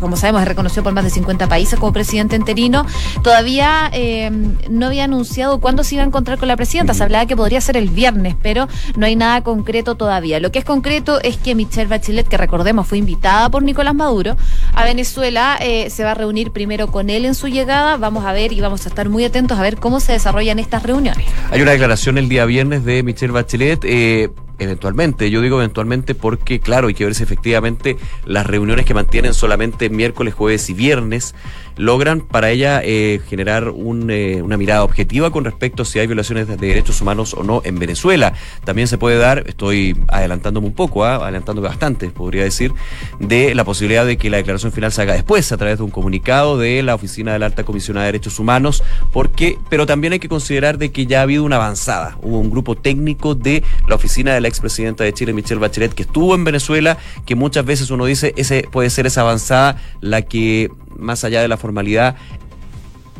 como 0.00 0.16
sabemos, 0.16 0.44
reconoció 0.44 0.82
por 0.82 0.92
más 0.92 1.04
de 1.04 1.10
50 1.10 1.48
países 1.48 1.78
como 1.78 1.92
presidente 1.92 2.36
interino. 2.36 2.86
Todavía 3.22 3.90
eh, 3.92 4.30
no 4.70 4.86
había 4.86 5.04
anunciado 5.04 5.60
cuándo 5.60 5.84
se 5.84 5.96
iba 5.96 6.04
a 6.04 6.06
encontrar 6.06 6.38
con 6.38 6.48
la 6.48 6.56
presidenta. 6.56 6.94
Se 6.94 7.02
hablaba 7.02 7.26
que 7.26 7.36
podría 7.36 7.60
ser 7.60 7.76
el 7.76 7.88
viernes, 7.88 8.36
pero 8.42 8.68
no 8.96 9.06
hay 9.06 9.16
nada 9.16 9.42
concreto 9.42 9.94
todavía. 9.94 10.40
Lo 10.40 10.50
que 10.52 10.58
es 10.58 10.64
concreto 10.64 11.19
es 11.22 11.36
que 11.36 11.54
Michelle 11.54 11.88
Bachelet 11.88 12.28
que 12.28 12.36
recordemos 12.36 12.86
fue 12.86 12.98
invitada 12.98 13.48
por 13.50 13.62
Nicolás 13.62 13.94
Maduro 13.94 14.36
a 14.74 14.84
Venezuela, 14.84 15.58
eh, 15.60 15.90
se 15.90 16.04
va 16.04 16.12
a 16.12 16.14
reunir 16.14 16.50
primero 16.52 16.88
con 16.88 17.10
él 17.10 17.24
en 17.24 17.34
su 17.34 17.48
llegada. 17.48 17.96
Vamos 17.96 18.24
a 18.24 18.32
ver 18.32 18.52
y 18.52 18.60
vamos 18.60 18.86
a 18.86 18.88
estar 18.88 19.08
muy 19.08 19.24
atentos 19.24 19.58
a 19.58 19.62
ver 19.62 19.76
cómo 19.76 20.00
se 20.00 20.12
desarrollan 20.12 20.58
estas 20.58 20.82
reuniones. 20.82 21.26
Hay 21.50 21.62
una 21.62 21.72
declaración 21.72 22.18
el 22.18 22.28
día 22.28 22.44
viernes 22.44 22.84
de 22.84 23.02
Michelle 23.02 23.32
Bachelet. 23.32 23.84
Eh, 23.84 24.30
eventualmente, 24.60 25.30
yo 25.30 25.40
digo 25.40 25.58
eventualmente 25.58 26.14
porque, 26.14 26.60
claro, 26.60 26.88
hay 26.88 26.94
que 26.94 27.04
ver 27.04 27.14
si 27.14 27.22
efectivamente 27.22 27.96
las 28.24 28.46
reuniones 28.46 28.84
que 28.84 28.94
mantienen 28.94 29.34
solamente 29.34 29.90
miércoles, 29.90 30.34
jueves 30.34 30.68
y 30.70 30.74
viernes 30.74 31.34
logran 31.76 32.20
para 32.20 32.50
ella 32.50 32.82
eh, 32.84 33.20
generar 33.28 33.72
eh, 34.08 34.42
una 34.42 34.56
mirada 34.56 34.84
objetiva 34.84 35.30
con 35.30 35.44
respecto 35.44 35.82
a 35.82 35.86
si 35.86 35.98
hay 35.98 36.06
violaciones 36.06 36.46
de 36.46 36.56
derechos 36.56 37.00
humanos 37.00 37.32
o 37.34 37.42
no 37.42 37.62
en 37.64 37.78
Venezuela. 37.78 38.34
También 38.64 38.86
se 38.86 38.98
puede 38.98 39.16
dar, 39.16 39.44
estoy 39.46 39.96
adelantándome 40.08 40.66
un 40.66 40.74
poco, 40.74 41.04
¿ah? 41.04 41.16
adelantándome 41.16 41.68
bastante, 41.68 42.10
podría 42.10 42.44
decir, 42.44 42.72
de 43.18 43.54
la 43.54 43.64
posibilidad 43.64 44.04
de 44.04 44.18
que 44.18 44.28
la 44.28 44.36
declaración 44.36 44.72
final 44.72 44.92
se 44.92 45.02
haga 45.02 45.14
después 45.14 45.50
a 45.52 45.56
través 45.56 45.78
de 45.78 45.84
un 45.84 45.90
comunicado 45.90 46.58
de 46.58 46.82
la 46.82 46.94
Oficina 46.94 47.32
de 47.32 47.38
la 47.38 47.46
Alta 47.46 47.64
Comisionada 47.64 48.06
de 48.06 48.12
Derechos 48.12 48.38
Humanos, 48.38 48.82
porque, 49.10 49.56
pero 49.70 49.86
también 49.86 50.12
hay 50.12 50.18
que 50.18 50.28
considerar 50.28 50.76
de 50.76 50.92
que 50.92 51.06
ya 51.06 51.20
ha 51.20 51.22
habido 51.22 51.44
una 51.44 51.56
avanzada. 51.56 52.18
Hubo 52.20 52.38
un 52.38 52.50
grupo 52.50 52.76
técnico 52.76 53.34
de 53.34 53.64
la 53.88 53.94
Oficina 53.94 54.34
de 54.34 54.42
la 54.42 54.48
expresidenta 54.50 55.04
de 55.04 55.14
Chile, 55.14 55.32
Michelle 55.32 55.60
Bachelet, 55.60 55.94
que 55.94 56.02
estuvo 56.02 56.34
en 56.34 56.44
Venezuela, 56.44 56.98
que 57.24 57.34
muchas 57.34 57.64
veces 57.64 57.90
uno 57.90 58.04
dice, 58.04 58.34
ese 58.36 58.68
puede 58.70 58.90
ser 58.90 59.06
esa 59.06 59.22
avanzada 59.22 59.80
la 60.00 60.22
que 60.22 60.70
más 60.96 61.24
allá 61.24 61.40
de 61.40 61.48
la 61.48 61.56
formalidad, 61.56 62.16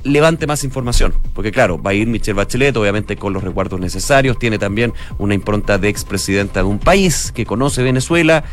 levante 0.02 0.46
más 0.46 0.64
información. 0.64 1.14
Porque 1.34 1.52
claro, 1.52 1.80
va 1.80 1.90
a 1.90 1.94
ir 1.94 2.06
Michelle 2.06 2.34
Bachelet, 2.34 2.76
obviamente 2.76 3.16
con 3.16 3.32
los 3.32 3.42
recuerdos 3.42 3.80
necesarios, 3.80 4.38
tiene 4.38 4.58
también 4.58 4.92
una 5.18 5.34
impronta 5.34 5.78
de 5.78 5.88
expresidenta 5.88 6.60
de 6.60 6.66
un 6.66 6.78
país 6.78 7.32
que 7.34 7.46
conoce 7.46 7.82
Venezuela. 7.82 8.44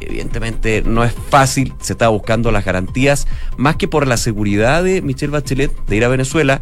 Evidentemente 0.00 0.82
no 0.84 1.04
es 1.04 1.12
fácil, 1.30 1.74
se 1.80 1.92
está 1.92 2.08
buscando 2.08 2.50
las 2.50 2.64
garantías, 2.64 3.28
más 3.56 3.76
que 3.76 3.86
por 3.86 4.08
la 4.08 4.16
seguridad 4.16 4.82
de 4.82 5.00
Michelle 5.00 5.32
Bachelet 5.32 5.72
de 5.86 5.96
ir 5.96 6.04
a 6.04 6.08
Venezuela, 6.08 6.60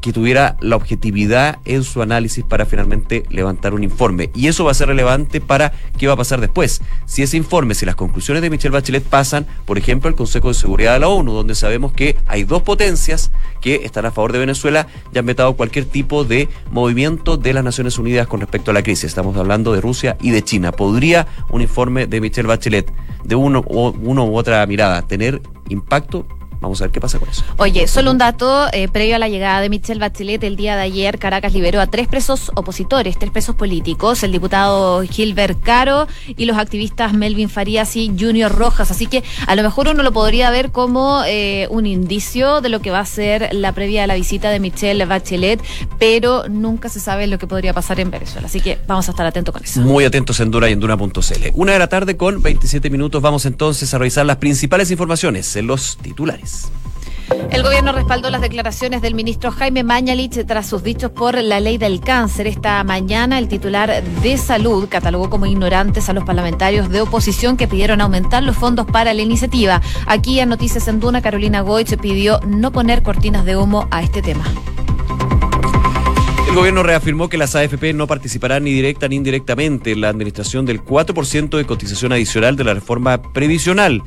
que 0.00 0.12
tuviera 0.12 0.56
la 0.60 0.76
objetividad 0.76 1.58
en 1.64 1.84
su 1.84 2.02
análisis 2.02 2.44
para 2.44 2.66
finalmente 2.66 3.24
levantar 3.30 3.74
un 3.74 3.84
informe. 3.84 4.30
Y 4.34 4.48
eso 4.48 4.64
va 4.64 4.70
a 4.70 4.74
ser 4.74 4.88
relevante 4.88 5.40
para 5.40 5.72
qué 5.98 6.06
va 6.06 6.14
a 6.14 6.16
pasar 6.16 6.40
después. 6.40 6.80
Si 7.06 7.22
ese 7.22 7.36
informe, 7.36 7.74
si 7.74 7.86
las 7.86 7.94
conclusiones 7.94 8.42
de 8.42 8.50
Michelle 8.50 8.72
Bachelet 8.72 9.04
pasan, 9.04 9.46
por 9.66 9.78
ejemplo, 9.78 10.08
al 10.08 10.14
Consejo 10.14 10.48
de 10.48 10.54
Seguridad 10.54 10.94
de 10.94 11.00
la 11.00 11.08
ONU, 11.08 11.32
donde 11.32 11.54
sabemos 11.54 11.92
que 11.92 12.16
hay 12.26 12.44
dos 12.44 12.62
potencias 12.62 13.30
que 13.60 13.76
están 13.84 14.06
a 14.06 14.10
favor 14.10 14.32
de 14.32 14.38
Venezuela 14.38 14.86
y 15.12 15.18
han 15.18 15.26
vetado 15.26 15.54
cualquier 15.54 15.84
tipo 15.84 16.24
de 16.24 16.48
movimiento 16.70 17.36
de 17.36 17.52
las 17.52 17.64
Naciones 17.64 17.98
Unidas 17.98 18.26
con 18.26 18.40
respecto 18.40 18.70
a 18.70 18.74
la 18.74 18.82
crisis. 18.82 19.04
Estamos 19.04 19.36
hablando 19.36 19.72
de 19.72 19.80
Rusia 19.80 20.16
y 20.20 20.30
de 20.30 20.42
China. 20.42 20.72
¿Podría 20.72 21.26
un 21.50 21.60
informe 21.60 22.06
de 22.06 22.20
Michelle 22.20 22.48
Bachelet, 22.48 22.92
de 23.24 23.34
uno, 23.34 23.62
uno 23.68 24.24
u 24.24 24.36
otra 24.36 24.64
mirada, 24.66 25.02
tener 25.02 25.42
impacto? 25.68 26.26
Vamos 26.60 26.80
a 26.80 26.84
ver 26.84 26.90
qué 26.90 27.00
pasa 27.00 27.18
con 27.18 27.28
eso. 27.28 27.42
Oye, 27.56 27.88
solo 27.88 28.10
un 28.10 28.18
dato, 28.18 28.66
eh, 28.72 28.88
previo 28.88 29.16
a 29.16 29.18
la 29.18 29.28
llegada 29.28 29.60
de 29.60 29.68
Michelle 29.68 30.00
Bachelet, 30.00 30.42
el 30.44 30.56
día 30.56 30.76
de 30.76 30.82
ayer 30.82 31.18
Caracas 31.18 31.52
liberó 31.52 31.80
a 31.80 31.86
tres 31.86 32.08
presos 32.08 32.50
opositores, 32.54 33.18
tres 33.18 33.30
presos 33.30 33.54
políticos, 33.56 34.22
el 34.22 34.32
diputado 34.32 35.02
Gilbert 35.02 35.60
Caro 35.62 36.06
y 36.36 36.44
los 36.44 36.58
activistas 36.58 37.12
Melvin 37.14 37.48
Farías 37.48 37.96
y 37.96 38.12
Junior 38.18 38.54
Rojas. 38.54 38.90
Así 38.90 39.06
que 39.06 39.22
a 39.46 39.54
lo 39.54 39.62
mejor 39.62 39.88
uno 39.88 40.02
lo 40.02 40.12
podría 40.12 40.50
ver 40.50 40.70
como 40.70 41.22
eh, 41.26 41.66
un 41.70 41.86
indicio 41.86 42.60
de 42.60 42.68
lo 42.68 42.80
que 42.80 42.90
va 42.90 43.00
a 43.00 43.06
ser 43.06 43.48
la 43.52 43.72
previa 43.72 44.04
a 44.04 44.06
la 44.06 44.14
visita 44.14 44.50
de 44.50 44.60
Michelle 44.60 45.04
Bachelet, 45.06 45.62
pero 45.98 46.48
nunca 46.48 46.88
se 46.88 47.00
sabe 47.00 47.26
lo 47.26 47.38
que 47.38 47.46
podría 47.46 47.72
pasar 47.72 48.00
en 48.00 48.10
Venezuela. 48.10 48.46
Así 48.46 48.60
que 48.60 48.78
vamos 48.86 49.08
a 49.08 49.12
estar 49.12 49.26
atentos 49.26 49.52
con 49.52 49.64
eso. 49.64 49.80
Muy 49.80 50.04
atentos 50.04 50.40
en 50.40 50.50
Dura 50.50 50.68
y 50.68 50.72
en 50.72 50.80
Dura.cl. 50.80 51.10
Una 51.54 51.72
de 51.72 51.78
la 51.78 51.88
tarde 51.88 52.16
con 52.16 52.42
27 52.42 52.90
minutos. 52.90 53.22
Vamos 53.22 53.46
entonces 53.46 53.92
a 53.94 53.98
revisar 53.98 54.26
las 54.26 54.36
principales 54.36 54.90
informaciones 54.90 55.56
en 55.56 55.66
los 55.66 55.96
titulares. 55.98 56.49
El 57.50 57.62
gobierno 57.62 57.92
respaldó 57.92 58.30
las 58.30 58.40
declaraciones 58.40 59.02
del 59.02 59.14
ministro 59.14 59.50
Jaime 59.50 59.82
Mañalich 59.82 60.44
tras 60.46 60.68
sus 60.68 60.82
dichos 60.82 61.10
por 61.10 61.36
la 61.36 61.60
ley 61.60 61.78
del 61.78 62.00
cáncer. 62.00 62.46
Esta 62.46 62.82
mañana 62.84 63.38
el 63.38 63.48
titular 63.48 64.02
de 64.02 64.38
salud 64.38 64.88
catalogó 64.88 65.30
como 65.30 65.46
ignorantes 65.46 66.08
a 66.08 66.12
los 66.12 66.24
parlamentarios 66.24 66.88
de 66.90 67.00
oposición 67.00 67.56
que 67.56 67.68
pidieron 67.68 68.00
aumentar 68.00 68.42
los 68.42 68.56
fondos 68.56 68.86
para 68.86 69.14
la 69.14 69.22
iniciativa. 69.22 69.80
Aquí 70.06 70.40
en 70.40 70.48
Noticias 70.48 70.88
en 70.88 71.00
Duna, 71.00 71.22
Carolina 71.22 71.60
Goich 71.60 71.96
pidió 71.98 72.40
no 72.46 72.72
poner 72.72 73.02
cortinas 73.02 73.44
de 73.44 73.56
humo 73.56 73.86
a 73.90 74.02
este 74.02 74.22
tema. 74.22 74.44
El 76.48 76.56
gobierno 76.56 76.82
reafirmó 76.82 77.28
que 77.28 77.38
las 77.38 77.54
AFP 77.54 77.92
no 77.94 78.08
participarán 78.08 78.64
ni 78.64 78.72
directa 78.72 79.06
ni 79.06 79.14
indirectamente 79.14 79.92
en 79.92 80.00
la 80.00 80.08
administración 80.08 80.66
del 80.66 80.84
4% 80.84 81.56
de 81.56 81.64
cotización 81.64 82.12
adicional 82.12 82.56
de 82.56 82.64
la 82.64 82.74
reforma 82.74 83.22
previsional. 83.22 84.02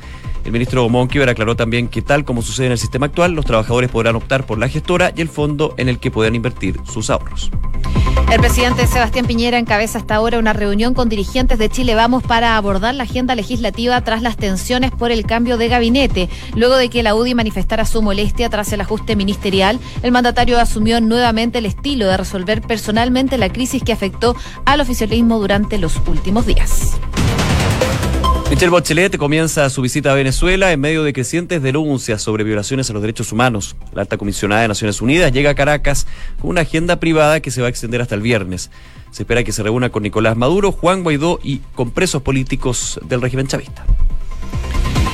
El 0.46 0.52
ministro 0.52 0.88
Monkiver 0.90 1.30
aclaró 1.30 1.56
también 1.56 1.88
que 1.88 2.02
tal 2.02 2.26
como 2.26 2.42
sucede 2.42 2.68
en 2.68 2.72
el 2.74 2.78
sistema 2.78 3.06
actual, 3.06 3.32
los 3.32 3.46
trabajadores 3.46 3.90
podrán 3.90 4.16
optar 4.16 4.46
por 4.46 4.58
la 4.58 4.68
gestora 4.68 5.14
y 5.16 5.22
el 5.22 5.30
fondo 5.30 5.74
en 5.78 5.90
el 5.90 6.00
que 6.00 6.12
puedan 6.12 6.36
invertir 6.36 6.80
sus 6.86 7.10
ahorros. 7.10 7.50
El 8.32 8.40
presidente 8.40 8.88
Sebastián 8.88 9.28
Piñera 9.28 9.60
encabeza 9.60 10.00
hasta 10.00 10.16
ahora 10.16 10.40
una 10.40 10.54
reunión 10.54 10.96
con 10.96 11.08
dirigentes 11.08 11.60
de 11.60 11.70
Chile 11.70 11.94
Vamos 11.94 12.24
para 12.24 12.58
abordar 12.58 12.96
la 12.96 13.04
agenda 13.04 13.36
legislativa 13.36 14.02
tras 14.02 14.22
las 14.22 14.38
tensiones 14.38 14.92
por 14.92 15.12
el 15.12 15.26
cambio 15.26 15.58
de 15.58 15.68
gabinete. 15.68 16.30
Luego 16.56 16.76
de 16.76 16.90
que 16.90 17.04
la 17.04 17.14
UDI 17.14 17.36
manifestara 17.36 17.86
su 17.86 18.02
molestia 18.02 18.50
tras 18.50 18.74
el 18.74 18.82
ajuste 18.82 19.16
ministerial, 19.16 19.80
el 20.02 20.12
mandatario 20.12 20.60
asumió 20.60 21.00
nuevamente 21.00 21.60
el 21.60 21.68
estilo 21.68 22.08
de 22.08 22.18
resolver 22.18 22.62
personalmente 22.62 23.38
la 23.38 23.54
crisis 23.54 23.84
que 23.84 23.94
afectó 23.94 24.36
al 24.66 24.82
oficialismo 24.82 25.38
durante 25.40 25.78
los 25.78 26.02
últimos 26.08 26.48
días. 26.48 26.98
Michelle 28.54 28.70
Bachelet 28.70 29.18
comienza 29.18 29.68
su 29.72 29.82
visita 29.82 30.12
a 30.12 30.14
Venezuela 30.14 30.72
en 30.72 30.80
medio 30.80 31.02
de 31.02 31.12
crecientes 31.12 31.64
denuncias 31.64 32.22
sobre 32.22 32.44
violaciones 32.44 32.88
a 32.88 32.94
los 32.94 33.02
derechos 33.02 33.32
humanos. 33.32 33.76
La 33.96 34.04
alta 34.04 34.18
comisionada 34.18 34.62
de 34.62 34.68
Naciones 34.68 35.02
Unidas 35.02 35.32
llega 35.32 35.50
a 35.50 35.56
Caracas 35.56 36.06
con 36.40 36.52
una 36.52 36.62
agenda 36.62 37.00
privada 37.00 37.40
que 37.40 37.50
se 37.50 37.62
va 37.62 37.68
a 37.68 37.72
extender 37.72 38.00
hasta 38.00 38.14
el 38.14 38.22
viernes. 38.22 38.70
Se 39.10 39.24
espera 39.24 39.44
que 39.44 39.52
se 39.52 39.64
reúna 39.64 39.90
con 39.90 40.04
Nicolás 40.04 40.38
Maduro, 40.38 40.72
Juan 40.72 41.02
Guaidó 41.02 41.40
y 41.42 41.62
con 41.74 41.90
presos 41.90 42.22
políticos 42.22 43.00
del 43.08 43.24
régimen 43.24 43.48
chavista. 43.48 43.86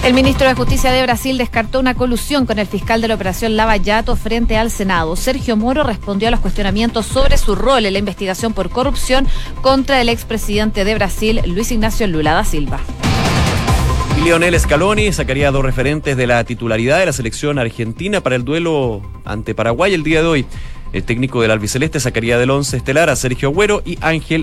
El 0.04 0.14
ministro 0.14 0.46
de 0.46 0.56
Justicia 0.56 0.92
de 0.92 1.02
Brasil 1.04 1.38
descartó 1.38 1.80
una 1.80 1.96
colusión 1.96 2.46
con 2.46 2.60
el 2.60 2.68
fiscal 2.68 3.00
de 3.00 3.08
la 3.08 3.16
operación 3.16 3.56
Lava 3.56 3.78
Yato 3.78 4.18
frente 4.18 4.58
al 4.58 4.70
Senado. 4.70 5.16
Sergio 5.16 5.56
Moro 5.56 5.84
respondió 5.84 6.28
a 6.28 6.32
los 6.32 6.42
cuestionamientos 6.42 7.06
sobre 7.06 7.38
su 7.38 7.56
rol 7.56 7.86
en 7.86 7.94
la 7.94 8.00
investigación 8.00 8.52
por 8.52 8.70
corrupción 8.70 9.26
contra 9.62 10.02
el 10.02 10.10
expresidente 10.10 10.84
de 10.84 10.96
Brasil, 10.96 11.42
Luis 11.46 11.72
Ignacio 11.72 12.06
Lula 12.06 12.34
da 12.34 12.44
Silva. 12.44 12.82
Lionel 14.24 14.60
Scaloni 14.60 15.14
sacaría 15.14 15.50
dos 15.50 15.64
referentes 15.64 16.18
de 16.18 16.28
la 16.28 16.44
titularidad 16.44 17.00
de 17.00 17.06
la 17.06 17.14
selección 17.14 17.58
argentina 17.58 18.22
para 18.22 18.36
el 18.36 18.44
duelo 18.44 19.02
ante 19.26 19.56
Paraguay 19.56 19.94
el 19.94 20.04
día 20.04 20.22
de 20.22 20.28
hoy. 20.28 20.46
El 20.92 21.04
técnico 21.04 21.42
del 21.42 21.52
albiceleste 21.52 22.00
sacaría 22.00 22.38
del 22.38 22.50
once 22.50 22.78
estelar 22.78 23.10
a 23.10 23.16
Sergio 23.16 23.50
Agüero 23.50 23.82
y 23.86 23.98
Ángel 24.02 24.38